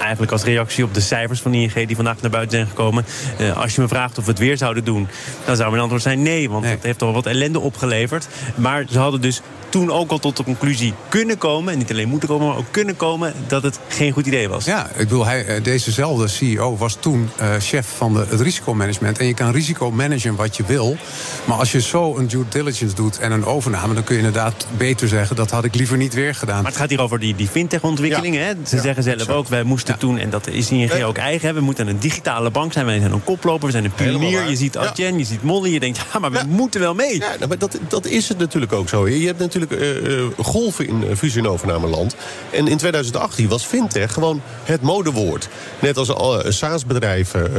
eigenlijk 0.00 0.32
als 0.32 0.42
reactie 0.42 0.84
op 0.84 0.94
de 0.94 1.00
cijfers 1.00 1.40
van 1.40 1.54
ING 1.54 1.86
die 1.86 1.96
vandaag 1.96 2.20
naar 2.20 2.30
buiten 2.30 2.56
zijn 2.56 2.68
gekomen. 2.68 3.04
Uh, 3.40 3.56
als 3.56 3.74
je 3.74 3.80
me 3.80 3.88
vraagt 3.88 4.18
of 4.18 4.24
we 4.24 4.30
het 4.30 4.40
weer 4.40 4.56
zouden 4.56 4.84
doen, 4.84 5.08
dan 5.44 5.56
zou 5.56 5.70
mijn 5.70 5.82
antwoord 5.82 6.02
zijn 6.02 6.22
nee. 6.22 6.50
Want 6.50 6.62
nee. 6.62 6.74
het 6.74 6.82
heeft 6.82 7.02
al 7.02 7.12
wat 7.12 7.26
ellende 7.26 7.60
opgeleverd. 7.60 8.28
Maar 8.54 8.84
ze 8.90 8.98
hadden 8.98 9.20
dus 9.20 9.42
toen 9.68 9.90
ook 9.90 10.10
al 10.10 10.18
tot 10.18 10.36
de 10.36 10.44
conclusie 10.44 10.94
kunnen 11.08 11.38
komen... 11.38 11.72
en 11.72 11.78
niet 11.78 11.90
alleen 11.90 12.08
moeten 12.08 12.28
komen, 12.28 12.46
maar 12.46 12.56
ook 12.56 12.70
kunnen 12.70 12.96
komen... 12.96 13.32
dat 13.46 13.62
het 13.62 13.78
geen 13.88 14.12
goed 14.12 14.26
idee 14.26 14.48
was. 14.48 14.64
Ja, 14.64 14.88
ik 14.88 14.96
bedoel, 14.96 15.26
hij, 15.26 15.46
eh, 15.46 15.62
dezezelfde 15.64 16.28
CEO 16.28 16.76
was 16.76 16.96
toen 17.00 17.30
uh, 17.40 17.54
chef 17.58 17.86
van 17.96 18.14
de, 18.14 18.26
het 18.28 18.40
risicomanagement. 18.40 19.18
En 19.18 19.26
je 19.26 19.34
kan 19.34 19.50
risico 19.50 19.90
managen 19.90 20.36
wat 20.36 20.56
je 20.56 20.64
wil. 20.66 20.96
Maar 21.44 21.56
als 21.56 21.72
je 21.72 21.80
zo 21.80 22.16
een 22.16 22.26
due 22.26 22.44
diligence 22.48 22.94
doet 22.94 23.18
en 23.18 23.32
een 23.32 23.44
overname... 23.44 23.94
dan 23.94 24.04
kun 24.04 24.14
je 24.14 24.20
inderdaad 24.20 24.66
beter 24.76 25.08
zeggen, 25.08 25.36
dat 25.36 25.50
had 25.50 25.64
ik 25.64 25.74
liever 25.74 25.96
niet 25.96 26.14
weer 26.14 26.34
gedaan. 26.34 26.62
Maar 26.62 26.70
het 26.70 26.80
gaat 26.80 26.90
hier 26.90 27.00
over 27.00 27.18
die, 27.18 27.34
die 27.34 27.48
fintech-ontwikkelingen. 27.48 28.40
Ja. 28.40 28.54
Ze 28.64 28.76
ja, 28.76 28.82
zeggen 28.82 29.02
zelf 29.02 29.28
ook, 29.28 29.48
wij 29.48 29.62
moesten 29.78 29.94
ja. 29.94 30.00
toen... 30.00 30.18
en 30.18 30.30
dat 30.30 30.46
is 30.46 30.70
ING 30.70 31.04
ook 31.04 31.16
eigen, 31.16 31.54
we 31.54 31.60
moeten 31.60 31.88
een 31.88 31.98
digitale 31.98 32.50
bank 32.50 32.72
zijn. 32.72 32.86
Wij 32.86 32.98
zijn 32.98 33.12
een 33.12 33.24
koploper, 33.24 33.66
we 33.66 33.72
zijn 33.72 33.84
een 33.84 33.92
pionier. 33.92 34.48
Je 34.48 34.56
ziet 34.56 34.76
Adyen, 34.76 35.18
je 35.18 35.24
ziet 35.24 35.42
Molly, 35.42 35.72
je 35.72 35.80
denkt, 35.80 36.00
ja, 36.12 36.18
maar 36.18 36.32
we 36.32 36.40
moeten 36.48 36.80
wel 36.80 36.94
mee. 36.94 37.18
Ja, 37.18 37.46
maar 37.48 37.58
dat, 37.58 37.78
dat 37.88 38.06
is 38.06 38.28
het 38.28 38.38
natuurlijk 38.38 38.72
ook 38.72 38.88
zo. 38.88 39.08
Je 39.08 39.26
hebt 39.26 39.38
natuurlijk 39.38 39.72
uh, 39.72 40.24
golven 40.38 40.88
in 40.88 41.16
fusie- 41.16 41.40
en 41.40 41.48
overnameland. 41.48 42.16
En 42.50 42.68
in 42.68 42.76
2018 42.76 43.48
was 43.48 43.64
fintech 43.64 44.12
gewoon 44.12 44.42
het 44.64 44.82
modewoord. 44.82 45.48
Net 45.78 45.96
als 45.96 46.12
SaaS-bedrijven, 46.56 47.50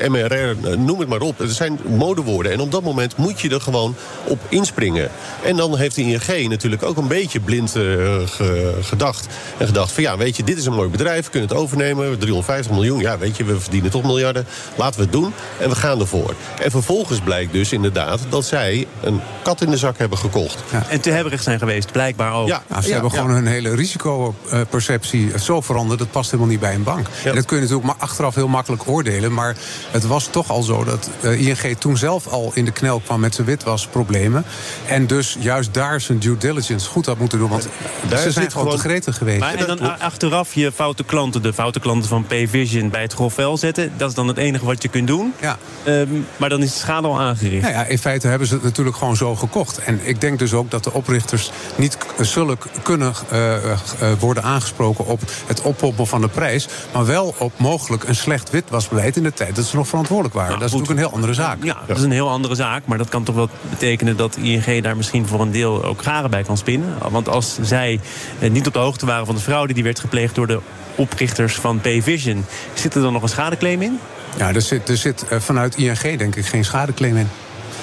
uh, 0.00 0.08
MRR, 0.08 0.78
noem 0.78 1.00
het 1.00 1.08
maar 1.08 1.20
op. 1.20 1.38
Het 1.38 1.52
zijn 1.52 1.78
modewoorden. 1.86 2.52
En 2.52 2.60
op 2.60 2.70
dat 2.70 2.82
moment 2.82 3.16
moet 3.16 3.40
je 3.40 3.50
er 3.50 3.60
gewoon 3.60 3.94
op 4.24 4.38
inspringen. 4.48 5.10
En 5.42 5.56
dan 5.56 5.76
heeft 5.76 5.94
de 5.94 6.02
ING 6.02 6.48
natuurlijk 6.48 6.82
ook 6.82 6.96
een 6.96 7.08
beetje 7.08 7.40
blind 7.40 7.70
ge, 7.70 8.74
gedacht. 8.82 9.26
En 9.58 9.66
gedacht 9.66 9.92
van 9.92 10.02
ja, 10.02 10.16
weet 10.16 10.36
je, 10.36 10.42
dit 10.44 10.58
is 10.58 10.66
een 10.66 10.72
mooi 10.72 10.88
bedrijf. 10.88 11.30
Kunnen 11.38 11.56
het 11.56 11.64
overnemen. 11.64 12.18
350 12.18 12.72
miljoen, 12.72 13.00
ja, 13.00 13.18
weet 13.18 13.36
je, 13.36 13.44
we 13.44 13.60
verdienen 13.60 13.90
toch 13.90 14.02
miljarden. 14.02 14.46
Laten 14.76 14.96
we 14.96 15.02
het 15.02 15.12
doen. 15.12 15.32
En 15.58 15.68
we 15.68 15.74
gaan 15.74 16.00
ervoor. 16.00 16.34
En 16.62 16.70
vervolgens 16.70 17.20
blijkt 17.20 17.52
dus 17.52 17.72
inderdaad 17.72 18.20
dat 18.28 18.44
zij 18.44 18.86
een 19.00 19.20
kat 19.42 19.60
in 19.60 19.70
de 19.70 19.76
zak 19.76 19.98
hebben 19.98 20.18
gekocht. 20.18 20.62
Ja. 20.70 20.86
En 20.88 21.00
te 21.00 21.10
hebberig 21.10 21.42
zijn 21.42 21.58
geweest, 21.58 21.92
blijkbaar 21.92 22.32
ook. 22.32 22.48
Ja, 22.48 22.62
nou, 22.66 22.82
ze 22.82 22.88
ja, 22.88 22.94
hebben 22.94 23.10
gewoon 23.10 23.30
hun 23.30 23.46
hele 23.46 23.74
risicoperceptie 23.74 25.38
zo 25.38 25.60
veranderd. 25.60 25.98
Dat 25.98 26.10
past 26.10 26.30
helemaal 26.30 26.50
niet 26.50 26.60
bij 26.60 26.74
een 26.74 26.82
bank. 26.82 27.06
En 27.24 27.34
dat 27.34 27.44
kun 27.44 27.56
je 27.56 27.62
natuurlijk 27.62 27.94
achteraf 27.98 28.34
heel 28.34 28.48
makkelijk 28.48 28.88
oordelen. 28.88 29.34
Maar 29.34 29.56
het 29.90 30.06
was 30.06 30.26
toch 30.26 30.50
al 30.50 30.62
zo 30.62 30.84
dat 30.84 31.10
uh, 31.20 31.46
ING 31.46 31.78
toen 31.78 31.96
zelf 31.96 32.26
al 32.26 32.50
in 32.54 32.64
de 32.64 32.72
knel 32.72 33.00
kwam 33.00 33.20
met 33.20 33.34
zijn 33.34 33.46
witwasproblemen. 33.46 34.44
En 34.86 35.06
dus 35.06 35.36
juist 35.40 35.74
daar 35.74 36.00
zijn 36.00 36.18
due 36.18 36.36
diligence 36.36 36.88
goed 36.88 37.06
had 37.06 37.18
moeten 37.18 37.38
doen. 37.38 37.48
Want 37.48 37.68
daar 38.08 38.18
ze 38.18 38.30
zijn 38.30 38.50
gewoon 38.50 38.70
te 38.70 38.78
gretig 38.78 39.16
geweest. 39.16 39.40
Maar 39.40 39.54
en 39.54 39.66
dan 39.66 39.98
achteraf 39.98 40.54
je 40.54 40.72
foute 40.72 41.04
klanten, 41.30 41.50
de 41.50 41.56
foute 41.56 41.80
klanten 41.80 42.08
van 42.08 42.24
Payvision 42.24 42.90
bij 42.90 43.02
het 43.02 43.12
grof 43.12 43.36
zetten. 43.54 43.92
Dat 43.96 44.08
is 44.08 44.14
dan 44.14 44.28
het 44.28 44.36
enige 44.36 44.64
wat 44.64 44.82
je 44.82 44.88
kunt 44.88 45.06
doen. 45.06 45.34
Ja. 45.40 45.58
Um, 45.86 46.26
maar 46.36 46.48
dan 46.48 46.62
is 46.62 46.72
de 46.72 46.78
schade 46.78 47.06
al 47.06 47.20
aangericht. 47.20 47.62
Nou 47.62 47.74
ja, 47.74 47.84
in 47.84 47.98
feite 47.98 48.26
hebben 48.26 48.48
ze 48.48 48.54
het 48.54 48.62
natuurlijk 48.62 48.96
gewoon 48.96 49.16
zo 49.16 49.34
gekocht. 49.34 49.78
En 49.78 50.00
ik 50.02 50.20
denk 50.20 50.38
dus 50.38 50.52
ook 50.52 50.70
dat 50.70 50.84
de 50.84 50.92
oprichters 50.92 51.50
niet 51.76 51.98
zullen 52.20 52.58
kunnen 52.82 53.12
uh, 53.32 53.54
uh, 53.64 54.12
worden 54.18 54.42
aangesproken 54.42 55.06
op 55.06 55.20
het 55.46 55.60
oppoppen 55.60 56.06
van 56.06 56.20
de 56.20 56.28
prijs. 56.28 56.68
Maar 56.92 57.06
wel 57.06 57.34
op 57.38 57.52
mogelijk 57.56 58.04
een 58.04 58.16
slecht 58.16 58.50
witwasbeleid 58.50 59.16
in 59.16 59.22
de 59.22 59.32
tijd 59.32 59.56
dat 59.56 59.64
ze 59.64 59.76
nog 59.76 59.88
verantwoordelijk 59.88 60.34
waren. 60.34 60.50
Nou, 60.50 60.60
dat 60.60 60.68
is 60.68 60.74
goed. 60.74 60.88
natuurlijk 60.88 61.06
een 61.06 61.12
heel 61.12 61.22
andere 61.22 61.42
zaak. 61.42 61.64
Ja, 61.64 61.76
dat 61.86 61.96
is 61.96 62.02
een 62.02 62.10
heel 62.10 62.30
andere 62.30 62.54
zaak. 62.54 62.86
Maar 62.86 62.98
dat 62.98 63.08
kan 63.08 63.24
toch 63.24 63.34
wel 63.34 63.48
betekenen 63.70 64.16
dat 64.16 64.36
ING 64.36 64.82
daar 64.82 64.96
misschien 64.96 65.26
voor 65.26 65.40
een 65.40 65.50
deel 65.50 65.84
ook 65.84 66.02
garen 66.02 66.30
bij 66.30 66.42
kan 66.42 66.56
spinnen. 66.56 66.94
Want 67.10 67.28
als 67.28 67.58
zij 67.62 68.00
niet 68.50 68.66
op 68.66 68.72
de 68.72 68.78
hoogte 68.78 69.06
waren 69.06 69.26
van 69.26 69.34
de 69.34 69.40
fraude 69.40 69.72
die 69.72 69.82
werd 69.82 70.00
gepleegd 70.00 70.34
door 70.34 70.46
de 70.46 70.60
oprichters 70.98 71.54
van 71.54 71.80
Payvision, 71.80 72.44
zit 72.74 72.94
er 72.94 73.02
dan 73.02 73.12
nog 73.12 73.22
een 73.22 73.28
schadeclaim 73.28 73.82
in? 73.82 73.98
Ja, 74.36 74.54
er 74.54 74.62
zit, 74.62 74.88
er 74.88 74.96
zit 74.96 75.24
vanuit 75.28 75.76
ING 75.76 76.18
denk 76.18 76.36
ik 76.36 76.46
geen 76.46 76.64
schadeclaim 76.64 77.16
in. 77.16 77.28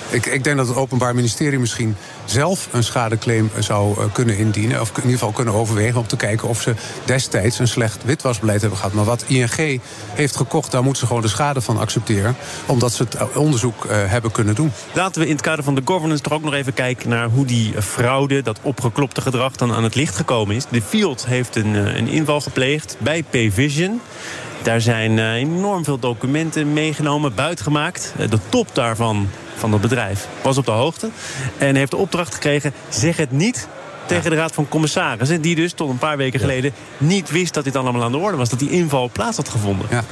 Ik, 0.10 0.26
ik, 0.26 0.44
denk 0.44 0.58
dat 0.58 0.68
het 0.68 0.78
Openbaar 0.78 1.16
Ministerie 1.16 1.60
misschien 1.60 1.96
zelf 2.26 2.68
een 2.72 2.84
schadeclaim 2.84 3.52
zou 3.60 4.10
kunnen 4.12 4.38
indienen. 4.38 4.82
Of 4.82 4.90
in 4.90 4.96
ieder 4.96 5.12
geval 5.12 5.32
kunnen 5.32 5.54
overwegen 5.54 6.00
om 6.00 6.08
te 6.08 6.16
kijken 6.16 6.48
of 6.48 6.62
ze 6.62 6.74
destijds 7.06 7.60
een 7.60 7.68
slecht 7.68 8.04
witwasbeleid 8.04 8.62
hebben 8.62 8.78
gehad. 8.80 8.94
Maar 8.94 9.06
wat 9.06 9.24
ING 9.28 9.82
heeft 10.14 10.36
gekocht, 10.36 10.72
daar 10.72 10.84
moeten 10.84 11.02
ze 11.02 11.08
gewoon 11.08 11.22
de 11.22 11.28
schade 11.28 11.62
van 11.62 11.78
accepteren. 11.78 12.36
Omdat 12.66 12.94
ze 12.94 13.04
het 13.04 13.36
onderzoek 13.36 13.86
uh, 13.86 13.92
hebben 13.92 14.32
kunnen 14.32 14.56
doen. 14.56 14.72
Laten 14.94 15.22
we 15.22 15.28
in 15.28 15.34
het 15.34 15.44
kader 15.44 15.64
van 15.64 15.76
de 15.76 15.82
governance 15.86 16.24
toch 16.24 16.34
ook 16.34 16.44
nog 16.44 16.54
even 16.54 16.74
kijken 16.74 17.10
naar 17.10 17.30
hoe 17.30 17.46
die 17.46 17.82
fraude, 17.82 18.42
dat 18.42 18.60
opgeklopte 18.62 19.22
gedrag, 19.22 19.56
dan 19.56 19.74
aan 19.74 19.84
het 19.84 19.96
licht 19.96 20.16
gekomen 20.16 20.56
is. 20.56 20.66
De 20.70 20.82
Field 20.82 21.26
heeft 21.26 21.56
een, 21.56 21.74
een 21.74 22.08
inval 22.08 22.42
gepleegd 22.42 22.96
bij 23.00 23.24
Payvision. 23.30 24.02
Daar 24.66 24.82
zijn 24.82 25.18
uh, 25.18 25.34
enorm 25.34 25.84
veel 25.84 26.00
documenten 26.00 26.74
meegenomen, 26.74 27.36
buitgemaakt. 27.36 28.14
Uh, 28.20 28.30
de 28.30 28.40
top 28.50 28.68
daarvan 28.74 29.30
van 29.56 29.72
dat 29.72 29.82
bedrijf 29.82 30.28
was 30.42 30.58
op 30.58 30.66
de 30.66 30.72
hoogte. 30.72 31.10
En 31.58 31.76
heeft 31.76 31.92
de 31.92 31.98
opdracht 31.98 32.34
gekregen, 32.34 32.74
zeg 32.90 33.18
het 33.18 33.32
niet 33.32 33.68
tegen 34.06 34.30
de 34.30 34.36
Raad 34.36 34.54
van 34.54 34.68
Commissarissen. 34.68 35.42
Die 35.42 35.56
dus 35.56 35.74
tot 35.74 35.90
een 35.90 35.98
paar 35.98 36.18
weken 36.18 36.40
geleden 36.40 36.74
niet 36.98 37.30
wist 37.32 37.54
dat 37.54 37.64
dit 37.64 37.76
allemaal 37.76 38.04
aan 38.04 38.12
de 38.12 38.18
orde 38.18 38.38
was. 38.38 38.50
Dat 38.50 38.60
die 38.60 38.70
inval 38.70 39.10
plaats 39.12 39.38
had 39.38 39.50
gevonden. 39.50 39.88
Ja. 39.90 40.04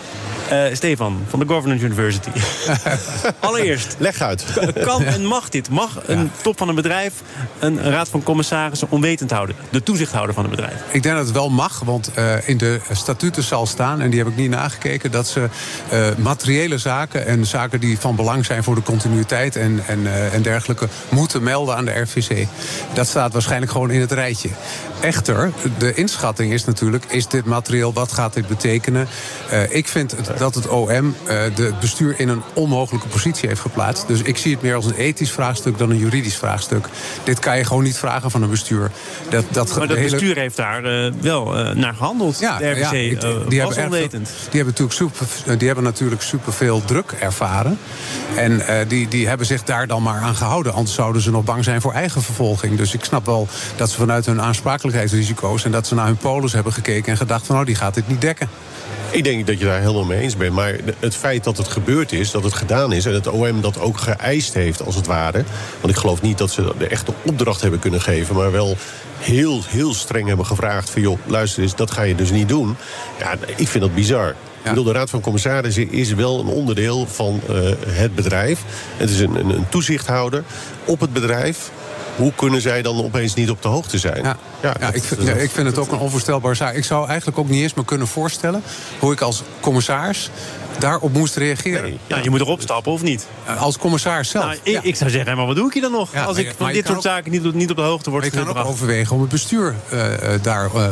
Uh, 0.52 0.76
Stefan 0.76 1.24
van 1.28 1.40
de 1.40 1.46
Governance 1.48 1.86
University. 1.86 2.30
Allereerst. 3.40 3.96
Leg 3.98 4.22
uit. 4.22 4.46
Kan 4.84 5.04
en 5.04 5.26
mag 5.26 5.50
dit? 5.50 5.70
Mag 5.70 6.02
een 6.06 6.20
ja. 6.20 6.30
top 6.42 6.58
van 6.58 6.70
een 6.70 6.76
bedrijf 6.76 7.14
een 7.60 7.82
raad 7.82 8.10
van 8.10 8.24
commissarissen 8.24 8.88
onwetend 8.92 9.32
houden? 9.32 9.56
De 9.70 9.84
toezichthouder 9.84 10.34
van 10.36 10.44
het 10.44 10.56
bedrijf? 10.56 10.76
Ik 10.92 11.04
denk 11.04 11.16
dat 11.16 11.26
het 11.26 11.34
wel 11.34 11.50
mag, 11.50 11.80
want 11.80 12.12
uh, 12.18 12.50
in 12.50 12.58
de 12.58 12.80
statuten 12.92 13.44
zal 13.44 13.66
staan... 13.66 14.02
en 14.02 14.10
die 14.10 14.20
heb 14.20 14.28
ik 14.28 14.36
niet 14.36 14.50
nagekeken... 14.50 15.12
dat 15.12 15.28
ze 15.28 15.50
uh, 15.94 16.08
materiële 16.18 16.78
zaken 16.78 17.26
en 17.26 17.46
zaken 17.46 17.80
die 17.80 18.00
van 18.00 18.16
belang 18.16 18.46
zijn 18.46 18.64
voor 18.64 18.76
de 18.76 18.82
continuïteit... 18.82 19.56
en, 19.56 19.84
en, 19.88 20.32
en 20.32 20.42
dergelijke 20.42 20.88
moeten 21.10 21.44
melden 21.44 21.76
aan 21.76 21.86
de 21.86 22.00
RVC. 22.00 22.48
Dat 22.94 23.08
staat 23.08 23.34
waarschijnlijk 23.34 23.72
gewoon 23.72 23.83
in 23.92 24.00
het 24.00 24.12
rijtje. 24.12 24.50
Echter, 25.02 25.52
de 25.78 25.94
inschatting 25.94 26.54
is 26.54 26.66
natuurlijk... 26.66 27.06
is 27.08 27.28
dit 27.28 27.46
materieel, 27.46 27.94
wat 27.94 28.12
gaat 28.12 28.34
dit 28.34 28.48
betekenen? 28.48 29.08
ik 29.70 29.88
vind 29.88 30.12
het 30.12 30.38
dat 30.38 30.56
het 30.56 30.68
OM 30.68 30.90
uh, 30.90 31.14
de 31.56 31.74
bestuur 31.80 32.20
in 32.20 32.30
een 32.30 32.42
onmogelijke 32.54 33.08
positie 33.08 33.48
heeft 33.48 33.62
geplaatst. 33.62 34.08
Dus 34.08 34.22
ik 34.22 34.38
zie 34.38 34.54
het 34.54 34.62
meer 34.62 34.76
als 34.76 34.86
een 34.86 34.96
ethisch 34.96 35.32
vraagstuk 35.32 35.78
dan 35.78 35.90
een 35.90 35.98
juridisch 35.98 36.36
vraagstuk. 36.36 36.88
Dit 37.24 37.40
kan 37.40 37.58
je 37.58 37.64
gewoon 37.66 37.84
niet 37.84 37.98
vragen 37.98 38.32
van 38.32 38.42
een 38.42 38.50
bestuur. 38.50 38.92
Dat, 39.30 39.46
dat 39.52 39.78
maar 39.78 39.88
dat 39.88 39.98
hele... 39.98 40.10
bestuur 40.10 40.38
heeft 40.38 40.56
daar 40.56 41.06
uh, 41.06 41.12
wel 41.22 41.46
naar 41.74 41.94
gehandeld. 41.94 42.40
Ja, 42.40 42.58
de 42.58 42.66
ja, 42.66 42.90
die, 42.90 43.18
die 43.48 43.62
was 43.62 43.76
hebben 43.76 43.94
onwetend. 43.94 44.28
Erg, 44.28 44.50
die, 44.50 44.62
hebben 44.62 44.74
natuurlijk 44.78 44.94
super, 44.94 45.58
die 45.58 45.68
hebben 45.68 45.84
natuurlijk 45.86 46.22
superveel 46.22 46.82
druk 46.86 47.12
ervaren. 47.20 47.78
En 48.36 48.62
die, 48.88 49.08
die 49.08 49.28
hebben 49.28 49.46
zich 49.46 49.64
daar 49.64 49.88
dan 49.88 50.04
maar 50.04 50.22
aan 50.22 50.36
gehouden. 50.36 50.74
Anders 50.74 50.96
zouden 50.96 51.22
ze 51.22 51.32
nog 51.32 51.44
bang 51.44 51.64
zijn 51.64 51.82
voor 51.82 51.94
eigen 51.94 52.22
vervolging. 52.22 52.78
Dus 52.78 52.94
ik 52.94 53.04
snap 53.04 53.26
wel 53.26 53.48
dat 53.76 53.90
ze 53.90 53.98
vanuit 53.98 54.26
hun 54.26 54.42
aansprakelijkheidsrisico's... 54.42 55.66
en 55.66 55.72
dat 55.72 55.88
ze 55.88 55.96
naar 55.96 56.06
hun 56.06 56.18
polis 56.18 56.54
hebben 56.54 56.74
gekeken 56.74 57.12
en 57.12 57.18
gedacht 57.18 57.46
van... 57.46 57.56
nou, 57.56 57.68
die 57.68 57.76
gaat 57.76 57.94
dit 57.94 58.08
niet 58.08 58.22
dekken. 58.22 58.50
Ik 59.12 59.24
denk 59.24 59.48
dat 59.48 59.60
je 59.60 59.66
daar 59.66 59.80
helemaal 59.80 60.06
mee 60.06 60.20
eens 60.20 60.38
bent. 60.38 60.54
Maar 60.54 60.76
het 61.00 61.16
feit 61.16 61.44
dat 61.44 61.58
het 61.58 61.68
gebeurd 61.68 62.12
is, 62.12 62.32
dat 62.32 62.44
het 62.44 62.54
gedaan 62.54 62.94
is... 62.94 63.06
en 63.06 63.14
het 63.14 63.28
OM 63.28 63.62
dat 63.62 63.80
ook 63.80 63.98
geëist 63.98 64.54
heeft, 64.54 64.86
als 64.86 64.96
het 64.96 65.08
ware... 65.08 65.44
want 65.82 65.94
ik 65.94 66.00
geloof 66.00 66.22
niet 66.22 66.38
dat 66.38 66.52
ze 66.52 66.74
de 66.78 66.88
echte 66.88 67.14
opdracht 67.22 67.62
hebben 67.62 67.80
kunnen 67.80 68.02
geven... 68.02 68.36
maar 68.36 68.52
wel 68.52 68.78
heel, 69.20 69.62
heel 69.68 69.94
streng 69.94 70.28
hebben 70.28 70.46
gevraagd... 70.46 70.90
van 70.90 71.02
joh, 71.02 71.20
luister 71.26 71.64
eens, 71.64 71.76
dat 71.76 71.92
ga 71.92 72.02
je 72.02 72.16
dus 72.16 72.32
niet 72.32 72.50
doen. 72.50 72.76
Ja, 73.20 73.36
ik 73.56 73.68
vind 73.68 73.84
dat 73.84 73.96
bizar. 73.96 74.30
Ik 74.30 74.70
bedoel, 74.70 74.84
de 74.84 74.92
Raad 74.92 75.10
van 75.10 75.22
Commissarissen 75.22 75.92
is 75.92 76.14
wel 76.14 76.40
een 76.40 76.48
onderdeel 76.48 77.08
van 77.08 77.42
uh, 77.50 77.56
het 77.88 78.16
bedrijf. 78.16 78.64
Het 78.98 79.10
is 79.10 79.20
een, 79.20 79.36
een, 79.36 79.50
een 79.50 79.70
toezichthouder 79.70 80.44
op 80.86 81.00
het 81.00 81.14
bedrijf 81.14 81.72
hoe 82.16 82.34
kunnen 82.36 82.62
zij 82.62 82.82
dan 82.82 83.04
opeens 83.04 83.34
niet 83.34 83.50
op 83.50 83.62
de 83.62 83.68
hoogte 83.68 83.98
zijn? 83.98 84.24
Ja, 84.24 84.38
ja, 84.62 84.74
ja 84.80 84.94
ik, 84.94 85.04
vind, 85.04 85.22
ja, 85.22 85.34
ik 85.34 85.52
vind 85.52 85.68
het 85.68 85.78
ook 85.78 85.92
een 85.92 86.00
onvoorstelbare 86.00 86.56
zaak. 86.56 86.76
Ik 86.76 86.86
zou 86.86 87.08
eigenlijk 87.08 87.38
ook 87.38 87.50
niet 87.50 87.62
eens 87.62 87.74
me 87.74 87.86
kunnen 87.86 88.08
voorstellen 88.08 88.64
hoe 89.00 89.12
ik 89.12 89.22
als 89.22 89.44
commissaris 89.60 90.30
daarop 90.80 91.14
moest 91.14 91.36
reageren. 91.36 91.98
Ja, 92.08 92.18
je 92.18 92.30
moet 92.30 92.40
erop 92.40 92.62
stappen 92.62 92.92
of 92.92 93.02
niet? 93.02 93.28
Als 93.58 93.78
commissaris 93.78 94.30
zelf. 94.30 94.46
Nou, 94.46 94.58
ik, 94.64 94.84
ik, 94.84 94.96
zou 94.96 95.10
zeggen, 95.10 95.38
maar 95.38 95.46
wat 95.46 95.56
doe 95.56 95.68
ik 95.68 95.74
hier 95.74 95.82
dan 95.82 95.92
nog? 95.92 96.16
als 96.26 96.38
ik 96.38 96.54
van 96.58 96.72
dit 96.72 96.88
soort 96.88 97.02
zaken 97.02 97.32
niet, 97.32 97.54
niet, 97.54 97.70
op 97.70 97.76
de 97.76 97.82
hoogte 97.82 98.10
word 98.10 98.24
gebracht. 98.24 98.48
Je 98.48 98.54
kan 98.54 98.64
ook 98.64 98.70
overwegen 98.70 99.16
om 99.16 99.22
het 99.22 99.30
bestuur 99.30 99.76
uh, 99.94 100.04
daar 100.42 100.70
uh, 100.76 100.88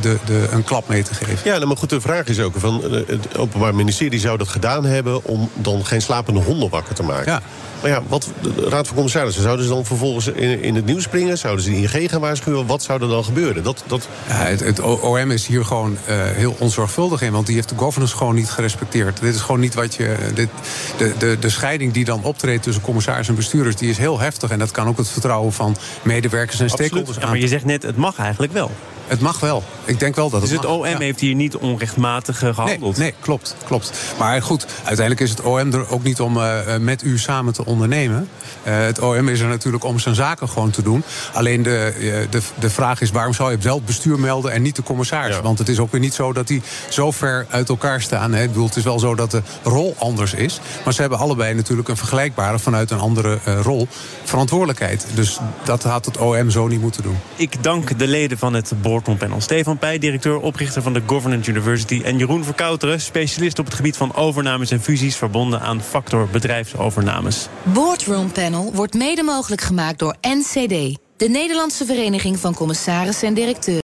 de, 0.00 0.18
de, 0.24 0.48
een 0.50 0.64
klap 0.64 0.88
mee 0.88 1.02
te 1.02 1.14
geven. 1.14 1.40
Ja, 1.44 1.54
nou, 1.54 1.66
maar 1.66 1.76
goed, 1.76 1.90
de 1.90 2.00
vraag 2.00 2.26
is 2.26 2.40
ook... 2.40 2.52
Van, 2.56 2.82
het 3.06 3.38
Openbaar 3.38 3.74
Ministerie 3.74 4.20
zou 4.20 4.38
dat 4.38 4.48
gedaan 4.48 4.84
hebben... 4.84 5.24
om 5.24 5.50
dan 5.54 5.86
geen 5.86 6.02
slapende 6.02 6.40
honden 6.40 6.68
wakker 6.68 6.94
te 6.94 7.02
maken. 7.02 7.32
Ja. 7.32 7.42
Maar 7.82 7.90
ja, 7.90 8.02
wat, 8.08 8.30
de 8.42 8.68
Raad 8.68 8.86
van 8.86 8.94
Commissarissen, 8.94 9.42
zouden 9.42 9.64
ze 9.64 9.72
dan 9.72 9.84
vervolgens 9.84 10.26
in, 10.26 10.62
in 10.62 10.74
het 10.74 10.84
nieuws 10.84 11.02
springen? 11.02 11.38
Zouden 11.38 11.64
ze 11.64 11.70
de 11.70 11.76
ING 11.76 12.10
gaan 12.10 12.20
waarschuwen? 12.20 12.66
Wat 12.66 12.82
zou 12.82 13.02
er 13.02 13.08
dan 13.08 13.24
gebeuren? 13.24 13.62
Dat, 13.62 13.84
dat... 13.86 14.08
Ja, 14.28 14.34
het, 14.34 14.60
het, 14.60 14.80
OM 14.80 15.30
is 15.30 15.46
hier 15.46 15.64
gewoon 15.64 15.90
uh, 15.90 15.96
heel 16.08 16.56
onzorgvuldig 16.58 17.22
in, 17.22 17.32
want 17.32 17.46
die 17.46 17.54
heeft 17.54 17.68
de 17.68 17.76
governance 17.76 18.16
gewoon 18.16 18.34
niet 18.34 18.50
gerespecteerd. 18.50 19.20
Dit 19.20 19.34
is 19.34 19.40
gewoon 19.40 19.60
niet 19.60 19.74
wat 19.74 19.94
je. 19.94 20.16
Dit, 20.34 20.48
de, 20.96 21.12
de, 21.18 21.36
de 21.40 21.48
scheiding 21.48 21.92
die 21.92 22.04
dan 22.04 22.22
optreedt 22.22 22.62
tussen 22.62 22.82
commissaris 22.82 23.28
en 23.28 23.34
bestuurders, 23.34 23.76
die 23.76 23.90
is 23.90 23.98
heel 23.98 24.20
heftig. 24.20 24.50
En 24.50 24.58
dat 24.58 24.70
kan 24.70 24.86
ook 24.86 24.98
het 24.98 25.08
vertrouwen 25.08 25.52
van 25.52 25.76
medewerkers 26.02 26.60
en 26.60 26.70
stakeholders 26.70 27.16
ja, 27.16 27.26
Maar 27.26 27.38
je 27.38 27.48
zegt 27.48 27.64
net, 27.64 27.82
het 27.82 27.96
mag 27.96 28.18
eigenlijk 28.18 28.52
wel. 28.52 28.70
Het 29.12 29.20
mag 29.20 29.40
wel. 29.40 29.62
Ik 29.84 29.98
denk 29.98 30.14
wel 30.14 30.30
dat 30.30 30.40
het 30.40 30.50
Dus 30.50 30.58
het 30.58 30.68
OM 30.68 30.84
heeft 30.84 31.20
hier 31.20 31.34
niet 31.34 31.56
onrechtmatig 31.56 32.38
gehandeld? 32.38 32.96
Nee, 32.96 33.10
nee, 33.10 33.14
klopt, 33.20 33.56
klopt. 33.64 33.92
Maar 34.18 34.42
goed, 34.42 34.66
uiteindelijk 34.76 35.20
is 35.20 35.30
het 35.30 35.40
OM 35.40 35.72
er 35.72 35.90
ook 35.90 36.02
niet 36.02 36.20
om 36.20 36.36
uh, 36.36 36.76
met 36.80 37.02
u 37.02 37.18
samen 37.18 37.52
te 37.52 37.64
ondernemen. 37.64 38.28
Uh, 38.66 38.78
het 38.78 39.00
OM 39.00 39.28
is 39.28 39.40
er 39.40 39.48
natuurlijk 39.48 39.84
om 39.84 39.98
zijn 39.98 40.14
zaken 40.14 40.48
gewoon 40.48 40.70
te 40.70 40.82
doen. 40.82 41.02
Alleen 41.32 41.62
de, 41.62 41.94
uh, 41.98 42.14
de, 42.30 42.40
de 42.58 42.70
vraag 42.70 43.00
is 43.00 43.10
waarom 43.10 43.34
zou 43.34 43.50
je 43.50 43.68
het 43.68 43.84
bestuur 43.84 44.18
melden 44.18 44.52
en 44.52 44.62
niet 44.62 44.76
de 44.76 44.82
commissaris? 44.82 45.36
Ja. 45.36 45.42
Want 45.42 45.58
het 45.58 45.68
is 45.68 45.78
ook 45.78 45.92
weer 45.92 46.00
niet 46.00 46.14
zo 46.14 46.32
dat 46.32 46.46
die 46.46 46.62
zo 46.88 47.10
ver 47.10 47.46
uit 47.50 47.68
elkaar 47.68 48.00
staan. 48.00 48.32
Hè. 48.32 48.42
Ik 48.42 48.48
bedoel, 48.48 48.66
het 48.66 48.76
is 48.76 48.84
wel 48.84 48.98
zo 48.98 49.14
dat 49.14 49.30
de 49.30 49.42
rol 49.62 49.94
anders 49.98 50.34
is. 50.34 50.60
Maar 50.84 50.92
ze 50.92 51.00
hebben 51.00 51.18
allebei 51.18 51.54
natuurlijk 51.54 51.88
een 51.88 51.96
vergelijkbare 51.96 52.58
vanuit 52.58 52.90
een 52.90 53.00
andere 53.00 53.38
rol 53.62 53.88
verantwoordelijkheid. 54.24 55.06
Dus 55.14 55.38
dat 55.64 55.82
had 55.82 56.04
het 56.04 56.18
OM 56.18 56.50
zo 56.50 56.66
niet 56.66 56.80
moeten 56.80 57.02
doen. 57.02 57.18
Ik 57.36 57.62
dank 57.62 57.98
de 57.98 58.06
leden 58.06 58.38
van 58.38 58.54
het 58.54 58.72
Boardroom 58.80 59.01
Panel. 59.02 59.40
Stefan 59.40 59.78
Pij, 59.78 59.98
directeur, 59.98 60.40
oprichter 60.40 60.82
van 60.82 60.92
de 60.92 61.02
Governance 61.06 61.50
University. 61.50 62.00
En 62.04 62.18
Jeroen 62.18 62.44
Verkouteren, 62.44 63.00
specialist 63.00 63.58
op 63.58 63.64
het 63.64 63.74
gebied 63.74 63.96
van 63.96 64.14
overnames 64.14 64.70
en 64.70 64.80
fusies... 64.80 65.16
verbonden 65.16 65.60
aan 65.60 65.82
factor 65.82 66.28
bedrijfsovernames. 66.28 67.48
Boardroom 67.62 68.32
Panel 68.32 68.72
wordt 68.74 68.94
mede 68.94 69.22
mogelijk 69.22 69.60
gemaakt 69.60 69.98
door 69.98 70.16
NCD... 70.20 70.98
de 71.16 71.28
Nederlandse 71.28 71.84
Vereniging 71.84 72.38
van 72.38 72.54
Commissarissen 72.54 73.28
en 73.28 73.34
Directeuren. 73.34 73.82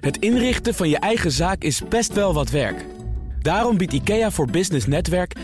Het 0.00 0.16
inrichten 0.18 0.74
van 0.74 0.88
je 0.88 0.98
eigen 0.98 1.30
zaak 1.30 1.62
is 1.62 1.82
best 1.88 2.12
wel 2.12 2.34
wat 2.34 2.50
werk. 2.50 2.86
Daarom 3.40 3.76
biedt 3.76 3.92
IKEA 3.92 4.30
voor 4.30 4.50
Business 4.50 4.86
Netwerk 4.86 5.36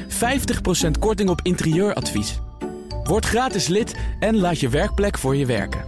50% 0.86 0.90
korting 0.98 1.28
op 1.28 1.40
interieuradvies. 1.42 2.38
Word 3.04 3.24
gratis 3.24 3.66
lid 3.66 3.96
en 4.20 4.36
laat 4.36 4.60
je 4.60 4.68
werkplek 4.68 5.18
voor 5.18 5.36
je 5.36 5.46
werken. 5.46 5.84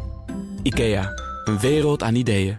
IKEA, 0.63 1.09
een 1.45 1.59
wereld 1.59 2.03
aan 2.03 2.15
ideeën. 2.15 2.57